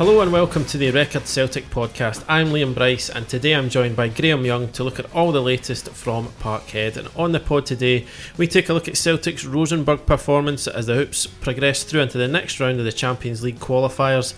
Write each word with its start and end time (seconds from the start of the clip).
Hello 0.00 0.22
and 0.22 0.32
welcome 0.32 0.64
to 0.64 0.78
the 0.78 0.90
Record 0.90 1.26
Celtic 1.26 1.68
podcast. 1.68 2.24
I'm 2.26 2.46
Liam 2.46 2.74
Bryce 2.74 3.10
and 3.10 3.28
today 3.28 3.52
I'm 3.52 3.68
joined 3.68 3.96
by 3.96 4.08
Graham 4.08 4.46
Young 4.46 4.72
to 4.72 4.82
look 4.82 4.98
at 4.98 5.14
all 5.14 5.30
the 5.30 5.42
latest 5.42 5.90
from 5.90 6.28
Parkhead. 6.40 6.96
And 6.96 7.10
on 7.14 7.32
the 7.32 7.38
pod 7.38 7.66
today, 7.66 8.06
we 8.38 8.46
take 8.46 8.70
a 8.70 8.72
look 8.72 8.88
at 8.88 8.96
Celtic's 8.96 9.44
Rosenborg 9.44 10.06
performance 10.06 10.66
as 10.66 10.86
the 10.86 10.94
Hoops 10.94 11.26
progress 11.26 11.84
through 11.84 12.00
into 12.00 12.16
the 12.16 12.28
next 12.28 12.58
round 12.58 12.78
of 12.78 12.86
the 12.86 12.92
Champions 12.92 13.42
League 13.42 13.58
qualifiers. 13.58 14.32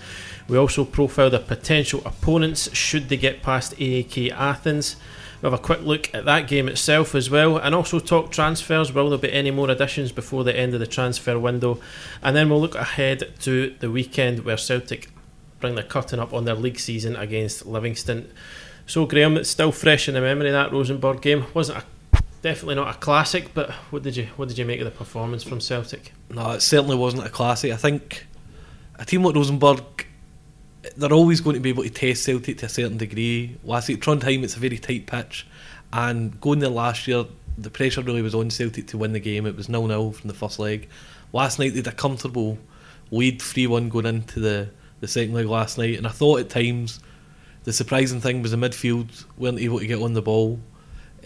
We 0.49 0.59
also 0.59 0.85
profile 0.85 1.31
the 1.31 1.39
potential 1.39 2.03
opponents 2.05 2.75
should 2.75 3.09
they 3.09 3.17
get 3.17 3.45
past 3.45 3.73
AEK 3.79 4.33
Athens. 4.33 4.97
We 5.43 5.47
have 5.47 5.55
a 5.55 5.63
quick 5.63 5.83
look 5.83 6.13
at 6.13 6.25
that 6.25 6.49
game 6.49 6.69
itself 6.69 7.15
as 7.15 7.31
well, 7.31 7.57
and 7.57 7.73
also 7.73 8.01
talk 8.01 8.33
transfers. 8.33 8.93
Will 8.93 9.11
there 9.11 9.19
be 9.19 9.33
any 9.33 9.53
more 9.53 9.71
additions 9.71 10.11
before 10.11 10.43
the 10.43 10.57
end 10.57 10.75
of 10.75 10.81
the 10.81 10.89
transfer 10.89 11.39
window? 11.39 11.79
And 12.21 12.35
then 12.35 12.49
we'll 12.51 12.61
look 12.61 12.75
ahead 12.75 13.33
to 13.41 13.77
the 13.79 13.93
weekend 13.93 14.45
where 14.45 14.57
Celtic 14.57 15.12
bring 15.63 15.77
the 15.77 15.83
curtain 15.83 16.21
up 16.21 16.35
on 16.35 16.45
their 16.45 16.55
league 16.55 16.79
season 16.79 17.17
against 17.17 17.65
Livingston. 17.65 18.31
So 18.85 19.07
Graham, 19.07 19.39
it's 19.39 19.49
still 19.49 19.73
fresh 19.73 20.09
in 20.09 20.15
the 20.15 20.21
memory 20.21 20.51
that 20.51 20.73
Rosenborg 20.73 21.23
game 21.23 21.47
wasn't 21.55 21.79
a 21.79 21.85
definitely 22.43 22.75
not 22.75 22.95
a 22.95 22.99
classic, 22.99 23.55
but 23.55 23.71
what 23.91 24.03
did 24.03 24.17
you 24.17 24.27
what 24.37 24.49
did 24.49 24.59
you 24.59 24.67
make 24.67 24.81
of 24.81 24.85
the 24.85 24.91
performance 24.91 25.43
from 25.43 25.61
Celtic? 25.61 26.13
No, 26.29 26.51
it 26.51 26.61
certainly 26.61 26.97
wasn't 26.97 27.25
a 27.25 27.31
classic. 27.31 27.73
I 27.73 27.77
think 27.77 28.27
a 28.99 29.05
team 29.05 29.23
like 29.23 29.35
Rosenborg, 29.35 30.07
they're 30.97 31.13
always 31.13 31.41
going 31.41 31.55
to 31.55 31.61
be 31.61 31.71
able 31.71 31.85
to 31.85 31.91
test 31.91 32.25
Celtic 32.25 32.59
to 32.59 32.67
a 32.67 32.69
certain 32.69 32.99
degree. 32.99 33.57
Last 33.65 33.89
week, 33.89 34.03
Trondheim, 34.03 34.43
it's 34.43 34.57
a 34.57 34.61
very 34.61 34.79
tight 34.79 35.07
pitch, 35.07 35.47
and 35.93 36.39
going 36.41 36.59
there 36.59 36.69
last 36.69 37.07
year, 37.07 37.25
the 37.57 37.71
pressure 37.71 38.03
really 38.03 38.23
was 38.23 38.35
on 38.35 38.51
Celtic 38.51 38.89
to 38.89 38.99
win 38.99 39.13
the 39.13 39.21
game. 39.21 39.47
It 39.47 39.57
was 39.57 39.69
nil 39.69 39.87
nil 39.87 40.13
from 40.13 40.29
the 40.29 40.35
first 40.35 40.59
leg. 40.59 40.89
Last 41.33 41.59
night 41.59 41.71
they 41.71 41.79
had 41.79 41.87
a 41.87 41.93
comfortable 41.93 42.59
lead, 43.13 43.41
three 43.41 43.69
one 43.69 43.89
going 43.89 44.07
into 44.07 44.41
the 44.41 44.71
the 45.03 45.09
second 45.09 45.35
leg 45.35 45.47
last 45.47 45.79
night, 45.79 45.99
and 45.99 46.07
I 46.07 46.11
thought 46.11 46.39
at 46.39 46.49
times 46.49 47.01
the 47.65 47.73
surprising 47.73 48.21
thing 48.21 48.41
was 48.41 48.53
the 48.53 48.57
midfield 48.57 49.25
weren't 49.37 49.59
able 49.59 49.81
to 49.81 49.87
get 49.87 50.01
on 50.01 50.13
the 50.13 50.23
ball 50.23 50.61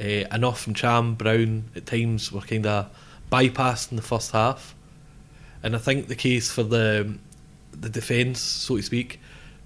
uh, 0.00 0.24
enough 0.32 0.62
from 0.62 0.72
Cham 0.72 1.14
Brown. 1.14 1.64
At 1.76 1.84
times 1.84 2.32
were 2.32 2.40
kind 2.40 2.66
of 2.66 2.90
bypassed 3.30 3.90
in 3.90 3.96
the 3.96 4.02
first 4.02 4.32
half, 4.32 4.74
and 5.62 5.76
I 5.76 5.78
think 5.78 6.08
the 6.08 6.16
case 6.16 6.50
for 6.50 6.62
the 6.62 7.18
the 7.72 7.90
defence, 7.90 8.40
so 8.40 8.76
to 8.76 8.82
speak, 8.82 9.20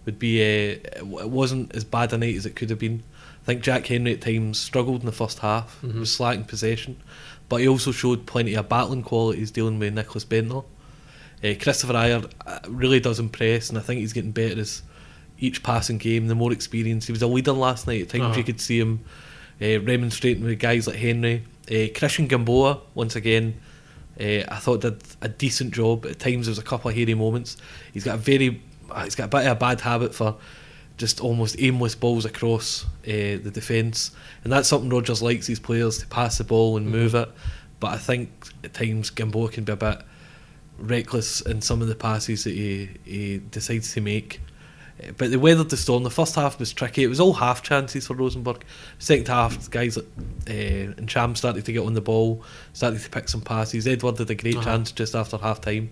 would 0.05 0.19
be 0.19 0.41
uh, 0.41 0.79
it 0.97 1.31
wasn't 1.31 1.73
as 1.77 1.85
bad 1.85 2.13
a 2.13 2.19
night 2.19 2.35
as 2.35 2.47
it 2.47 2.57
could 2.57 2.71
have 2.71 2.81
been. 2.81 3.05
I 3.43 3.47
think 3.47 3.63
Jack 3.63 3.87
Hendry 3.87 4.15
at 4.15 4.21
times 4.21 4.59
struggled 4.59 5.01
in 5.01 5.07
the 5.07 5.13
first 5.13 5.39
half, 5.39 5.81
mm-hmm. 5.83 6.01
was 6.01 6.13
slacking 6.13 6.45
possession, 6.45 7.01
but 7.49 7.61
he 7.61 7.69
also 7.69 7.93
showed 7.93 8.27
plenty 8.27 8.55
of 8.55 8.69
battling 8.69 9.05
qualities 9.05 9.53
dealing 9.53 9.79
with 9.79 9.95
Nicklas 9.95 10.27
Bendtner. 10.27 10.65
Uh, 11.43 11.57
Kristoffer 11.57 11.95
Ajer 11.95 12.31
uh, 12.47 12.59
really 12.69 13.01
does 13.01 13.19
impress, 13.19 13.71
and 13.71 13.79
I 13.79 13.81
think 13.81 14.01
he's 14.01 14.13
getting 14.13 14.33
better 14.33 14.61
as 14.61 14.83
each 15.39 15.63
passing 15.63 15.99
game, 15.99 16.29
the 16.29 16.35
more 16.35 16.53
experience. 16.53 17.07
He 17.07 17.13
was 17.13 17.23
a 17.23 17.27
leader 17.27 17.53
last 17.53 17.87
night. 17.87 18.03
At 18.03 18.09
times 18.11 18.25
uh-huh. 18.25 18.39
you 18.39 18.45
could 18.45 18.61
see 18.61 18.79
him 18.79 19.01
uh, 19.61 19.81
remonstrating 19.81 20.45
with 20.45 20.59
guys 20.59 20.87
like 20.87 20.97
Hendry. 20.97 21.45
Uh, 21.67 21.89
Cristian 21.95 22.29
Gamboa, 22.29 22.81
once 22.95 23.17
again, 23.17 23.59
uh, 24.21 24.45
I 24.49 24.57
thought 24.57 24.83
did 24.83 25.03
a 25.23 25.29
decent 25.29 25.73
job. 25.73 26.05
At 26.05 26.19
times 26.19 26.47
there 26.47 26.51
was 26.51 26.59
a 26.59 26.63
couple 26.63 26.91
of 26.91 26.97
hairy 26.97 27.15
moments. 27.15 27.57
He's 27.93 28.05
got 28.05 28.17
a 28.17 28.19
very, 28.19 28.63
uh, 28.91 29.05
he's 29.05 29.15
got 29.15 29.25
a 29.25 29.29
bit 29.29 29.47
of 29.47 29.57
a 29.57 29.61
bad 29.61 29.81
habit 29.81 30.15
for 30.15 30.37
just 30.99 31.21
almost 31.21 31.57
aimless 31.59 31.95
balls 31.95 32.27
across 32.27 32.85
uh, 32.85 33.41
the 33.43 33.51
defence, 33.51 34.11
and 34.45 34.53
that's 34.53 34.69
something 34.69 34.91
Rodgers 34.91 35.23
likes 35.23 35.47
his 35.47 35.59
players 35.59 35.97
to 35.99 36.07
pass 36.09 36.37
the 36.37 36.45
ball 36.45 36.77
and 36.77 36.87
mm-hmm. 36.87 36.97
move 36.97 37.15
it. 37.15 37.31
But 37.79 37.95
I 37.95 37.97
think 37.97 38.31
at 38.63 38.75
times 38.75 39.09
Gamboa 39.09 39.49
can 39.49 39.65
be 39.65 39.73
a 39.73 39.77
bit 39.77 40.03
reckless 40.81 41.41
in 41.43 41.61
some 41.61 41.83
of 41.83 41.89
the 41.89 41.95
passes 41.95 42.45
that 42.45 42.55
he, 42.55 42.91
he 43.05 43.39
decides 43.39 43.93
to 43.95 44.01
make. 44.01 44.41
Eh, 45.01 45.13
but 45.17 45.31
they 45.31 45.37
weathered 45.37 45.71
the 45.71 45.77
storm. 45.77 46.03
The 46.03 46.11
first 46.11 46.35
half 46.35 46.59
was 46.59 46.73
tricky. 46.73 47.05
It 47.05 47.09
was 47.09 47.21
all 47.21 47.35
half 47.35 47.63
chances 47.63 48.07
for 48.07 48.15
Rosenborg. 48.15 48.65
Second 48.99 49.29
half, 49.29 49.71
guys 49.71 49.99
uh, 49.99 50.03
and 50.49 51.09
Cham 51.09 51.35
started 51.35 51.65
to 51.65 51.73
get 51.73 51.85
on 51.85 51.95
the 51.95 52.01
ball, 52.01 52.43
started 52.73 53.01
to 53.01 53.11
pick 53.11 53.29
some 53.29 53.41
passes. 53.41 53.87
Edouard 53.87 54.19
had 54.19 54.31
a 54.31 54.35
great 54.35 54.57
uh-huh. 54.57 54.65
chance 54.65 54.93
just 54.93 55.15
after 55.15 55.37
half 55.39 55.61
time. 55.61 55.91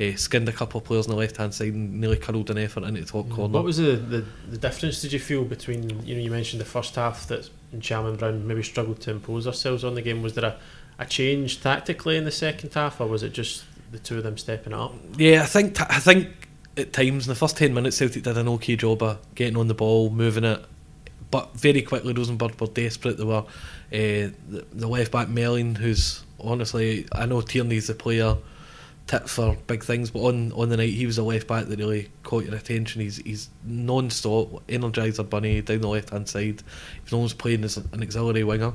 Uh, 0.00 0.16
skinned 0.16 0.48
a 0.48 0.52
couple 0.52 0.80
of 0.80 0.86
players 0.86 1.06
on 1.06 1.10
the 1.10 1.18
left 1.18 1.36
hand 1.36 1.52
side 1.52 1.74
and 1.74 2.00
nearly 2.00 2.16
curled 2.16 2.48
an 2.48 2.56
effort 2.56 2.84
into 2.84 3.02
the 3.02 3.06
top 3.06 3.26
mm. 3.26 3.34
corner. 3.34 3.52
What 3.52 3.64
was 3.64 3.76
the, 3.76 3.96
the, 3.96 4.24
the 4.48 4.56
difference 4.56 5.02
did 5.02 5.12
you 5.12 5.18
feel 5.18 5.44
between 5.44 6.06
you 6.06 6.14
know 6.14 6.22
you 6.22 6.30
mentioned 6.30 6.58
the 6.58 6.64
first 6.64 6.94
half 6.94 7.26
that 7.28 7.50
Cham 7.80 8.06
and 8.06 8.16
Brown 8.16 8.46
maybe 8.46 8.62
struggled 8.62 9.00
to 9.02 9.10
impose 9.10 9.46
ourselves 9.46 9.84
on 9.84 9.94
the 9.94 10.00
game? 10.00 10.22
Was 10.22 10.32
there 10.32 10.46
a, 10.46 10.56
a 10.98 11.04
change 11.04 11.60
tactically 11.60 12.16
in 12.16 12.24
the 12.24 12.30
second 12.30 12.72
half 12.72 12.98
or 12.98 13.08
was 13.08 13.22
it 13.22 13.34
just 13.34 13.64
the 13.90 13.98
two 13.98 14.18
of 14.18 14.22
them 14.22 14.38
stepping 14.38 14.72
up. 14.72 14.94
Yeah, 15.16 15.42
I 15.42 15.46
think 15.46 15.80
I 15.80 15.98
think 15.98 16.28
at 16.76 16.92
times 16.92 17.26
in 17.26 17.30
the 17.30 17.34
first 17.34 17.56
ten 17.56 17.74
minutes 17.74 17.96
Celtic 17.96 18.22
did 18.22 18.36
an 18.36 18.48
okay 18.48 18.76
job 18.76 19.02
of 19.02 19.18
getting 19.34 19.56
on 19.56 19.68
the 19.68 19.74
ball, 19.74 20.10
moving 20.10 20.44
it, 20.44 20.64
but 21.30 21.54
very 21.54 21.82
quickly 21.82 22.12
Rosenborg 22.12 22.60
were 22.60 22.66
desperate. 22.68 23.16
They 23.16 23.24
were 23.24 23.44
uh, 23.44 23.44
the, 23.90 24.66
the 24.72 24.88
left 24.88 25.12
back 25.12 25.28
Meling, 25.28 25.76
who's 25.76 26.24
honestly 26.40 27.06
I 27.12 27.26
know 27.26 27.40
Tierney's 27.40 27.88
the 27.88 27.94
player 27.94 28.36
tip 29.06 29.28
for 29.28 29.56
big 29.66 29.82
things, 29.82 30.10
but 30.10 30.20
on, 30.20 30.52
on 30.52 30.68
the 30.68 30.76
night 30.76 30.90
he 30.90 31.04
was 31.04 31.18
a 31.18 31.22
left 31.22 31.48
back 31.48 31.66
that 31.66 31.78
really 31.78 32.08
caught 32.22 32.44
your 32.44 32.54
attention. 32.54 33.00
He's 33.00 33.16
he's 33.16 33.50
non 33.64 34.10
stop, 34.10 34.66
energizer 34.68 35.28
bunny 35.28 35.62
down 35.62 35.80
the 35.80 35.88
left 35.88 36.10
hand 36.10 36.28
side. 36.28 36.62
He's 37.02 37.12
almost 37.12 37.38
playing 37.38 37.64
as 37.64 37.76
an 37.76 38.02
auxiliary 38.02 38.44
winger. 38.44 38.72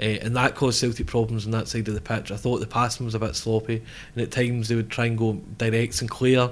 Uh, 0.00 0.04
and 0.22 0.36
that 0.36 0.54
caused 0.54 0.78
Celtic 0.78 1.06
problems 1.06 1.44
on 1.44 1.52
that 1.52 1.68
side 1.68 1.88
of 1.88 1.94
the 1.94 2.00
pitch. 2.00 2.30
I 2.30 2.36
thought 2.36 2.58
the 2.58 2.66
passing 2.66 3.04
was 3.04 3.14
a 3.14 3.18
bit 3.18 3.34
sloppy, 3.34 3.82
and 4.14 4.22
at 4.22 4.30
times 4.30 4.68
they 4.68 4.76
would 4.76 4.90
try 4.90 5.06
and 5.06 5.18
go 5.18 5.34
direct. 5.56 5.94
Sinclair, 5.94 6.50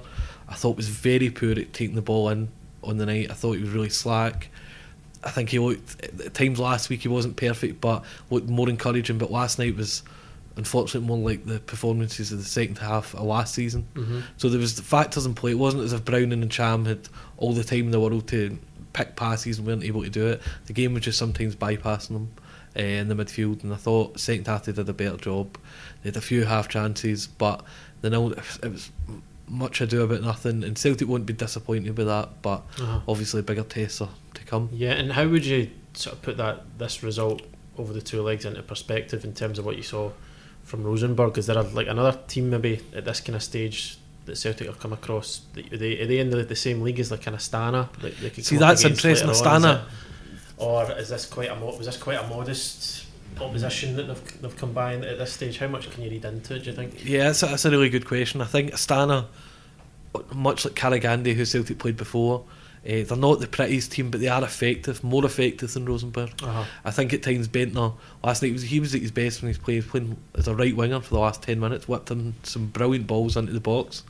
I 0.49 0.55
thought 0.55 0.77
was 0.77 0.89
very 0.89 1.31
poor 1.31 1.53
at 1.53 1.73
taking 1.73 1.95
the 1.95 2.03
ball 2.03 2.29
in 2.29 2.49
on 2.83 2.97
the 2.97 3.07
night. 3.07 3.31
I 3.31 3.35
thought 3.35 3.53
he 3.53 3.63
was 3.63 3.71
really 3.71 3.89
slack. 3.89 4.49
I 5.25 5.31
think 5.31 5.51
he 5.51 5.59
looked 5.59 6.03
at 6.03 6.35
times 6.35 6.61
last 6.61 6.89
week 6.89 7.03
he 7.03 7.09
wasn't 7.09 7.37
perfect, 7.37 7.81
but 7.81 8.05
looked 8.31 8.49
more 8.49 8.69
encouraging. 8.69 9.19
But 9.19 9.31
last 9.31 9.59
night 9.59 9.77
was 9.77 10.03
unfortunately 10.57 11.07
more 11.07 11.19
like 11.19 11.45
the 11.45 11.61
performances 11.61 12.33
of 12.33 12.39
the 12.39 12.45
second 12.45 12.79
half 12.79 13.15
of 13.15 13.23
last 13.23 13.55
season. 13.55 13.87
Mm-hmm. 13.95 14.21
So 14.37 14.49
there 14.49 14.61
was 14.61 14.79
factors 14.81 15.27
in 15.27 15.35
play. 15.35 15.53
It 15.53 15.59
wasn't 15.59 15.85
as 15.85 15.93
if 15.93 16.05
Browning 16.05 16.43
and 16.43 16.51
Cham 16.51 16.85
had 16.85 17.09
all 17.39 17.53
the 17.53 17.65
time 17.65 17.81
in 17.81 17.91
the 17.91 18.01
world 18.01 18.29
to 18.29 18.59
pick 18.93 19.17
passes 19.17 19.59
and 19.59 19.67
weren't 19.67 19.85
able 19.85 20.03
to 20.03 20.11
do 20.11 20.29
it. 20.29 20.43
The 20.67 20.73
game 20.73 20.95
was 20.95 21.03
just 21.03 21.19
sometimes 21.19 21.55
bypassing 21.55 22.09
them 22.09 22.31
uh, 22.77 22.83
in 22.83 23.09
the 23.09 23.15
midfield, 23.15 23.63
and 23.63 23.73
I 23.73 23.77
thought 23.77 24.19
second 24.19 24.47
half 24.47 24.65
they 24.65 24.73
did 24.73 24.89
a 24.89 24.93
better 24.93 25.17
job. 25.17 25.59
They 26.03 26.09
had 26.09 26.17
a 26.17 26.21
few 26.21 26.45
half 26.45 26.69
chances, 26.69 27.27
but 27.27 27.65
the 28.01 28.11
nil 28.11 28.33
it 28.33 28.73
was 28.73 28.91
much 29.49 29.81
ado 29.81 30.03
about 30.03 30.23
nothing, 30.23 30.65
and 30.65 30.77
Celtic 30.77 31.09
won't 31.09 31.27
be 31.27 31.33
disappointed 31.33 31.97
with 31.97 32.07
that. 32.07 32.43
But 32.43 32.63
uh-huh. 32.81 33.01
obviously, 33.09 33.43
bigger 33.43 33.63
tests 33.63 34.01
are 34.01 34.11
to 34.35 34.45
come. 34.45 34.69
Yeah, 34.73 34.93
and 34.93 35.13
how 35.13 35.29
would 35.29 35.47
you 35.47 35.71
sort 35.95 36.17
of 36.17 36.23
put 36.23 36.37
that 36.37 36.79
this 36.79 37.03
result 37.03 37.43
over 37.79 37.93
the 37.93 38.01
two 38.01 38.23
legs 38.23 38.45
into 38.45 38.63
perspective 38.63 39.25
in 39.25 39.35
terms 39.35 39.59
of 39.59 39.65
what 39.65 39.77
you 39.77 39.83
saw 39.83 40.11
from 40.65 40.85
Rosenborg? 40.85 41.39
Is 41.39 41.47
there 41.47 41.59
a, 41.59 41.63
like 41.63 41.89
another 41.89 42.19
team 42.27 42.51
maybe 42.51 42.81
at 42.95 43.05
this 43.05 43.21
kind 43.21 43.37
of 43.37 43.43
stage 43.43 43.99
that 44.27 44.37
Celtic 44.37 44.67
have 44.67 44.81
come 44.81 44.93
across? 44.93 45.43
Are 45.57 45.77
they, 45.77 46.01
are 46.01 46.07
they 46.07 46.19
in 46.19 46.31
the, 46.31 46.43
the 46.43 46.57
same 46.57 46.83
league 46.83 47.01
as 47.01 47.11
like 47.11 47.23
kind 47.23 47.35
of 47.35 47.41
Stana? 47.41 47.89
Like 48.03 48.35
See, 48.35 48.57
that's 48.57 48.85
interesting. 48.85 49.29
Astana 49.29 49.85
or 50.59 50.91
is 50.93 51.09
this 51.09 51.27
quite 51.27 51.51
a 51.51 51.55
was 51.55 51.87
this 51.87 51.97
quite 51.97 52.19
a 52.19 52.27
modest 52.29 53.07
opposition 53.41 53.97
that 53.97 54.05
they've, 54.05 54.43
they've 54.43 54.75
by 54.75 54.95
at 54.95 55.19
this 55.19 55.33
stage? 55.33 55.59
How 55.59 55.69
much 55.69 55.91
can 55.91 56.03
you 56.03 56.11
read 56.11 56.25
into 56.25 56.57
it? 56.57 56.65
Do 56.65 56.71
you 56.71 56.77
think? 56.77 57.05
Yeah, 57.05 57.25
that's 57.25 57.43
a, 57.43 57.47
that's 57.47 57.65
a 57.65 57.71
really 57.71 57.91
good 57.91 58.07
question. 58.07 58.41
I 58.41 58.47
think 58.47 58.73
Astana, 58.73 59.27
much 60.35 60.65
like 60.65 60.75
Karagandy, 60.75 61.35
who 61.35 61.45
Celtic 61.45 61.79
played 61.79 61.97
before. 61.97 62.45
Uh, 62.85 63.03
they're 63.03 63.17
not 63.17 63.41
the 63.41 63.49
prettiest 63.49 63.91
team, 63.91 64.13
but 64.13 64.21
they 64.21 64.29
are 64.29 64.45
effective, 64.45 65.03
more 65.03 65.27
effective 65.27 65.73
than 65.73 65.85
Rosenborg. 65.87 66.31
Uh-huh. 66.41 66.63
I 66.85 66.93
think 66.93 67.13
at 67.13 67.21
times 67.21 67.49
Bendtner 67.49 67.95
last 68.23 68.45
night 68.45 68.53
was 68.53 68.63
he 68.63 68.79
was 68.79 68.95
at 68.95 69.01
his 69.01 69.11
best 69.11 69.43
when 69.43 69.49
he 69.49 69.51
was 69.51 69.59
playing, 69.59 69.83
playing 69.83 70.17
as 70.37 70.47
a 70.47 70.55
right 70.55 70.77
winger 70.77 71.01
for 71.01 71.15
the 71.15 71.19
last 71.19 71.43
ten 71.43 71.59
minutes, 71.59 71.89
whipped 71.89 72.13
him 72.13 72.35
some 72.45 72.69
brilliant 72.69 73.09
balls 73.09 73.37
into 73.37 73.53
the 73.53 73.59
box. 73.59 74.05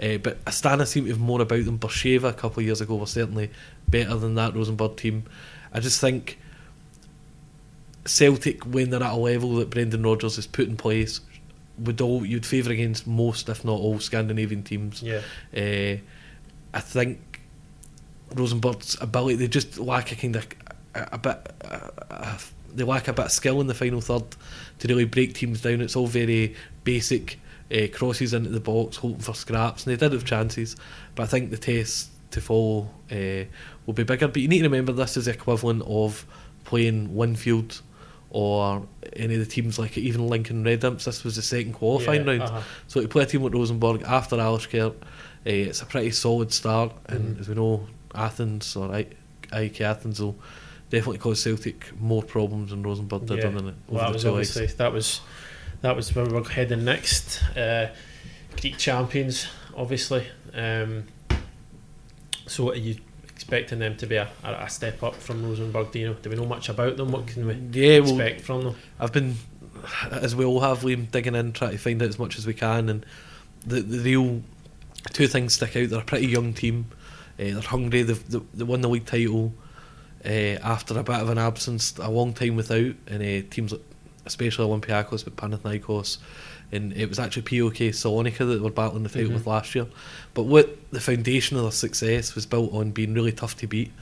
Uh, 0.00 0.18
but 0.18 0.44
Astana 0.44 0.86
seem 0.86 1.04
to 1.06 1.10
have 1.10 1.18
more 1.18 1.42
about 1.42 1.64
them. 1.64 1.78
Beersheva 1.78 2.28
a 2.28 2.32
couple 2.32 2.60
of 2.60 2.66
years 2.66 2.80
ago 2.80 2.94
were 2.94 3.06
certainly 3.06 3.50
better 3.88 4.14
than 4.14 4.36
that 4.36 4.54
Rosenborg 4.54 4.96
team. 4.96 5.24
I 5.74 5.80
just 5.80 6.00
think 6.00 6.38
Celtic, 8.06 8.64
when 8.64 8.90
they're 8.90 9.02
at 9.02 9.12
a 9.12 9.16
level 9.16 9.56
that 9.56 9.70
Brendan 9.70 10.02
Rodgers 10.02 10.36
has 10.36 10.46
put 10.46 10.68
in 10.68 10.76
place, 10.76 11.20
would 11.78 12.00
all 12.00 12.24
you'd 12.24 12.46
favour 12.46 12.70
against 12.70 13.06
most, 13.06 13.48
if 13.48 13.64
not 13.64 13.80
all, 13.80 13.98
Scandinavian 13.98 14.62
teams. 14.62 15.02
Yeah. 15.02 15.22
Uh, 15.54 15.98
I 16.72 16.80
think 16.80 17.40
Rosenborg's 18.34 18.96
ability 19.00 19.36
they 19.36 19.48
just 19.48 19.78
lack 19.78 20.12
a 20.12 20.16
kind 20.16 20.36
of 20.36 20.46
a, 20.94 21.08
a 21.12 21.18
bit. 21.18 21.52
A, 21.62 21.92
a, 22.10 22.38
they 22.72 22.82
lack 22.82 23.06
a 23.06 23.12
bit 23.12 23.26
of 23.26 23.30
skill 23.30 23.60
in 23.60 23.68
the 23.68 23.74
final 23.74 24.00
third 24.00 24.24
to 24.80 24.88
really 24.88 25.04
break 25.04 25.34
teams 25.34 25.60
down. 25.62 25.80
It's 25.80 25.94
all 25.94 26.08
very 26.08 26.56
basic 26.82 27.38
uh, 27.72 27.86
crosses 27.92 28.34
into 28.34 28.50
the 28.50 28.58
box, 28.60 28.96
hoping 28.96 29.20
for 29.20 29.34
scraps, 29.34 29.86
and 29.86 29.92
they 29.92 29.96
did 29.96 30.12
have 30.12 30.24
chances. 30.24 30.74
But 31.14 31.24
I 31.24 31.26
think 31.26 31.50
the 31.50 31.58
test 31.58 32.10
to 32.32 32.40
follow 32.40 32.90
uh, 33.12 33.44
will 33.86 33.94
be 33.94 34.02
bigger. 34.04 34.28
But 34.28 34.42
you 34.42 34.48
need 34.48 34.58
to 34.58 34.64
remember 34.64 34.92
this 34.92 35.16
is 35.16 35.24
the 35.26 35.32
equivalent 35.32 35.82
of 35.86 36.24
playing 36.64 37.14
Winfield 37.14 37.80
or 38.30 38.86
any 39.14 39.34
of 39.34 39.40
the 39.40 39.46
teams 39.46 39.78
like 39.78 39.96
even 39.96 40.26
Lincoln 40.26 40.64
Red 40.64 40.82
Imps. 40.82 41.04
This 41.04 41.22
was 41.24 41.36
the 41.36 41.42
second 41.42 41.74
qualifying 41.74 42.24
Yeah, 42.24 42.30
round. 42.32 42.42
uh-huh. 42.42 42.60
So 42.88 43.00
to 43.00 43.08
play 43.08 43.22
a 43.22 43.26
team 43.26 43.42
like 43.42 43.52
Rosenborg 43.54 44.02
after 44.02 44.36
Alashkert, 44.36 44.90
uh, 44.92 44.94
it's 45.44 45.82
a 45.82 45.86
pretty 45.86 46.10
solid 46.10 46.52
start. 46.52 46.92
And 47.06 47.36
Mhm. 47.36 47.40
as 47.40 47.48
we 47.48 47.54
know, 47.54 47.86
Athens 48.14 48.74
or 48.76 48.92
I- 48.94 49.06
AEK 49.52 49.80
Athens 49.82 50.20
will 50.20 50.36
definitely 50.90 51.18
cause 51.18 51.40
Celtic 51.42 51.92
more 52.00 52.22
problems 52.22 52.70
than 52.70 52.82
Rosenborg 52.82 53.26
did 53.26 53.38
Yeah. 53.38 53.46
on 53.46 53.54
the, 53.56 53.74
Well, 53.88 54.04
that 54.04 54.12
was 54.12 54.24
obviously 54.24 54.62
legs. 54.62 54.74
that 54.74 54.92
was 54.92 55.20
that 55.82 55.94
was 55.96 56.14
where 56.14 56.24
we 56.24 56.32
were 56.32 56.42
heading 56.48 56.82
next. 56.84 57.42
Uh, 57.56 57.88
Greek 58.58 58.78
champions, 58.78 59.46
obviously. 59.76 60.24
Um, 60.54 61.04
so, 62.46 62.70
are 62.70 62.76
you 62.76 62.96
expecting 63.44 63.78
them 63.78 63.94
to 63.94 64.06
be 64.06 64.16
a, 64.16 64.26
a, 64.42 64.70
step 64.70 65.02
up 65.02 65.14
from 65.14 65.44
Rosenborg? 65.44 65.92
Do 65.92 65.98
you 65.98 66.08
know? 66.08 66.14
Do 66.14 66.30
we 66.30 66.36
know 66.36 66.46
much 66.46 66.70
about 66.70 66.96
them? 66.96 67.12
What 67.12 67.26
can 67.26 67.46
we 67.46 67.54
Yeah, 67.78 67.98
well, 67.98 68.18
expect 68.18 68.40
from 68.40 68.62
them? 68.62 68.74
I've 68.98 69.12
been, 69.12 69.36
as 70.10 70.34
we 70.34 70.46
all 70.46 70.60
have, 70.60 70.80
Liam, 70.80 71.10
digging 71.10 71.34
in, 71.34 71.52
trying 71.52 71.72
to 71.72 71.78
find 71.78 72.02
out 72.02 72.08
as 72.08 72.18
much 72.18 72.38
as 72.38 72.46
we 72.46 72.54
can. 72.54 72.88
And 72.88 73.04
the, 73.66 73.82
the 73.82 73.98
real 73.98 74.42
two 75.12 75.26
things 75.26 75.52
stick 75.52 75.76
out. 75.76 75.90
They're 75.90 76.00
a 76.00 76.04
pretty 76.04 76.26
young 76.26 76.54
team. 76.54 76.86
Uh, 77.38 77.52
they're 77.52 77.60
hungry. 77.60 78.02
They've, 78.02 78.30
they, 78.30 78.40
they 78.54 78.64
won 78.64 78.80
the 78.80 78.88
league 78.88 79.04
title 79.04 79.52
uh, 80.24 80.58
after 80.62 80.98
a 80.98 81.04
bit 81.04 81.16
of 81.16 81.28
an 81.28 81.38
absence, 81.38 81.98
a 81.98 82.08
long 82.08 82.32
time 82.32 82.56
without. 82.56 82.94
And 83.06 83.22
uh, 83.22 83.46
teams 83.50 83.74
especially 84.24 84.66
Olympiacos, 84.66 85.22
but 85.22 85.36
Panathinaikos. 85.36 86.16
And 86.74 86.92
it 86.94 87.08
was 87.08 87.18
actually 87.18 87.42
PAOK 87.42 87.90
Salonika 87.90 88.38
that 88.38 88.44
they 88.46 88.56
were 88.58 88.70
battling 88.70 89.02
the 89.04 89.08
fight 89.08 89.26
Mhm. 89.26 89.34
with 89.34 89.46
last 89.46 89.74
year. 89.74 89.86
But 90.34 90.44
what 90.44 90.76
the 90.90 91.00
foundation 91.00 91.56
of 91.56 91.62
their 91.62 91.72
success 91.72 92.34
was 92.34 92.46
built 92.46 92.72
on 92.72 92.90
being 92.90 93.14
really 93.14 93.32
tough 93.32 93.56
to 93.58 93.66
beat. 93.66 93.92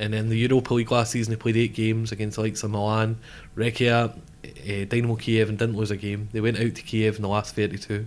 And 0.00 0.14
in 0.14 0.28
the 0.28 0.36
Europa 0.38 0.74
League 0.74 0.92
last 0.92 1.10
season, 1.12 1.32
they 1.32 1.36
played 1.36 1.56
eight 1.56 1.74
games 1.74 2.12
against 2.12 2.36
the 2.36 2.42
likes 2.42 2.62
of 2.62 2.70
Milan, 2.70 3.16
Rijeka, 3.56 4.12
uh, 4.14 4.84
Dynamo 4.88 5.16
Kiev, 5.16 5.48
and 5.48 5.58
didn't 5.58 5.76
lose 5.76 5.90
a 5.90 5.96
game. 5.96 6.28
They 6.32 6.40
went 6.40 6.60
out 6.60 6.74
to 6.76 6.82
Kiev 6.82 7.16
in 7.16 7.22
the 7.22 7.28
last 7.28 7.56
32 7.56 8.06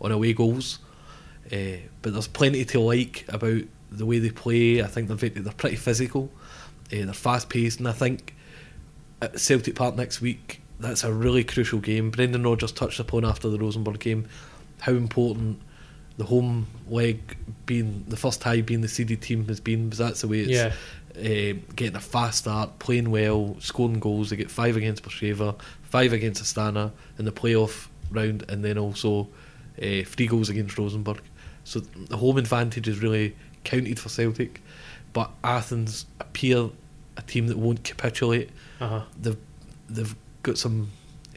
on 0.00 0.12
away 0.12 0.32
goals. 0.34 0.78
Uh, 1.52 1.78
but 2.00 2.12
there's 2.12 2.28
plenty 2.28 2.64
to 2.66 2.78
like 2.80 3.24
about 3.28 3.62
the 3.90 4.06
way 4.06 4.18
they 4.20 4.30
play. 4.30 4.82
I 4.82 4.86
think 4.86 5.08
they're, 5.08 5.16
very, 5.16 5.30
they're 5.32 5.52
pretty 5.52 5.76
physical, 5.76 6.30
uh, 6.86 7.04
they're 7.04 7.12
fast 7.12 7.48
paced, 7.48 7.78
and 7.80 7.88
I 7.88 7.92
think 7.92 8.34
at 9.20 9.38
Celtic 9.38 9.74
Park 9.74 9.96
next 9.96 10.20
week, 10.20 10.61
that's 10.82 11.04
a 11.04 11.12
really 11.12 11.44
crucial 11.44 11.78
game. 11.78 12.10
Brendan 12.10 12.42
Rodgers 12.42 12.72
touched 12.72 13.00
upon 13.00 13.24
after 13.24 13.48
the 13.48 13.58
Rosenborg 13.58 14.00
game 14.00 14.26
how 14.80 14.92
important 14.92 15.60
the 16.18 16.24
home 16.24 16.66
leg 16.88 17.36
being 17.66 18.04
the 18.08 18.16
first 18.16 18.40
tie 18.40 18.60
being 18.60 18.80
the 18.82 18.88
seeded 18.88 19.22
team 19.22 19.46
has 19.48 19.60
been 19.60 19.84
because 19.84 19.98
that's 19.98 20.20
the 20.20 20.28
way 20.28 20.40
it's 20.40 20.50
Yeah, 20.50 20.72
uh, 21.16 21.58
getting 21.76 21.96
a 21.96 22.00
fast 22.00 22.38
start, 22.38 22.78
playing 22.78 23.10
well, 23.10 23.56
scoring 23.60 23.98
goals. 24.00 24.30
They 24.30 24.36
get 24.36 24.50
five 24.50 24.76
against 24.76 25.02
Beersheva, 25.02 25.58
five 25.82 26.12
against 26.12 26.42
Astana 26.42 26.92
in 27.18 27.24
the 27.24 27.32
playoff 27.32 27.88
round, 28.10 28.44
and 28.48 28.64
then 28.64 28.76
also 28.76 29.28
uh, 29.78 30.04
three 30.04 30.26
goals 30.26 30.48
against 30.48 30.76
Rosenborg. 30.76 31.20
So 31.64 31.80
the 31.80 32.16
home 32.16 32.38
advantage 32.38 32.88
is 32.88 32.98
really 33.00 33.36
counted 33.64 33.98
for 33.98 34.08
Celtic, 34.08 34.60
but 35.12 35.30
Athens 35.44 36.06
appear 36.20 36.70
a 37.16 37.22
team 37.22 37.46
that 37.46 37.56
won't 37.58 37.84
capitulate. 37.84 38.50
uh-huh. 38.80 39.02
They've 39.20 39.36
they've 39.88 40.14
got 40.42 40.58
some 40.58 40.90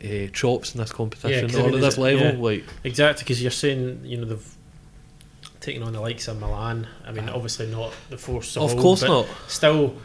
uh, 0.03 0.27
chops 0.33 0.73
in 0.73 0.81
this 0.81 0.91
competition 0.91 1.49
I 1.55 1.59
or 1.59 1.65
mean, 1.67 1.75
at 1.75 1.81
this 1.81 1.97
level. 1.97 2.25
yeah. 2.25 2.31
Like 2.37 2.65
exactly. 2.83 3.23
Because 3.23 3.41
you're 3.41 3.51
saying 3.51 4.01
you 4.03 4.17
know 4.17 4.25
they've 4.25 4.55
taken 5.61 5.83
on 5.83 5.93
the 5.93 6.01
likes 6.01 6.27
of 6.27 6.39
Milan. 6.39 6.87
I 7.05 7.11
mean, 7.11 7.29
obviously 7.29 7.67
not 7.67 7.93
the 8.09 8.17
force 8.17 8.55
of, 8.55 8.63
of 8.63 8.71
old, 8.71 8.81
course 8.81 9.01
but 9.01 9.07
not. 9.07 9.27
Still, 9.47 9.95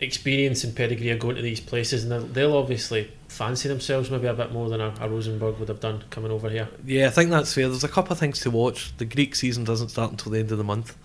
experience 0.00 0.64
and 0.64 0.74
pedigree 0.74 1.10
of 1.10 1.18
going 1.18 1.36
to 1.36 1.42
these 1.42 1.60
places, 1.60 2.04
and 2.04 2.12
they'll, 2.12 2.26
they'll 2.26 2.56
obviously 2.56 3.10
fancy 3.28 3.68
themselves 3.68 4.10
maybe 4.10 4.26
a 4.26 4.34
bit 4.34 4.52
more 4.52 4.68
than 4.68 4.80
a, 4.80 4.94
a 5.00 5.08
Rosenborg 5.08 5.58
would 5.58 5.68
have 5.68 5.80
done 5.80 6.04
coming 6.10 6.30
over 6.30 6.48
here. 6.48 6.68
Yeah, 6.84 7.06
I 7.08 7.10
think 7.10 7.30
that's 7.30 7.52
fair. 7.54 7.68
There's 7.68 7.84
a 7.84 7.88
couple 7.88 8.12
of 8.12 8.18
things 8.18 8.40
to 8.40 8.50
watch. 8.50 8.96
The 8.96 9.04
Greek 9.04 9.34
season 9.34 9.64
doesn't 9.64 9.90
start 9.90 10.10
until 10.10 10.32
the 10.32 10.38
end 10.38 10.52
of 10.52 10.58
the 10.58 10.64
month. 10.64 10.96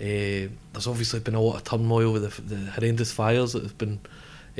Uh, 0.00 0.48
there's 0.72 0.86
obviously 0.86 1.20
been 1.20 1.34
a 1.34 1.40
lot 1.40 1.56
of 1.56 1.64
turmoil 1.64 2.12
with 2.12 2.22
the, 2.22 2.54
the 2.54 2.70
horrendous 2.70 3.10
fires 3.10 3.52
that 3.54 3.64
have 3.64 3.76
been 3.78 3.98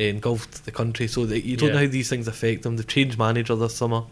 engulfed 0.06 0.65
the 0.65 0.71
country, 0.71 1.09
so 1.09 1.27
that 1.27 1.45
you 1.45 1.56
don't 1.56 1.73
know 1.73 1.79
how 1.79 1.87
these 1.87 2.09
things 2.09 2.29
affect 2.29 2.62
them. 2.62 2.77
They've 2.77 2.87
changed 2.87 3.19
manager 3.19 3.56
this 3.56 3.75
summer. 3.75 4.05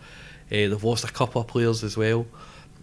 Uh, 0.51 0.71
they've 0.71 0.85
lost 0.85 1.05
a 1.05 1.13
couple 1.13 1.41
of 1.41 1.47
players 1.47 1.83
as 1.85 1.97
well. 1.97 2.27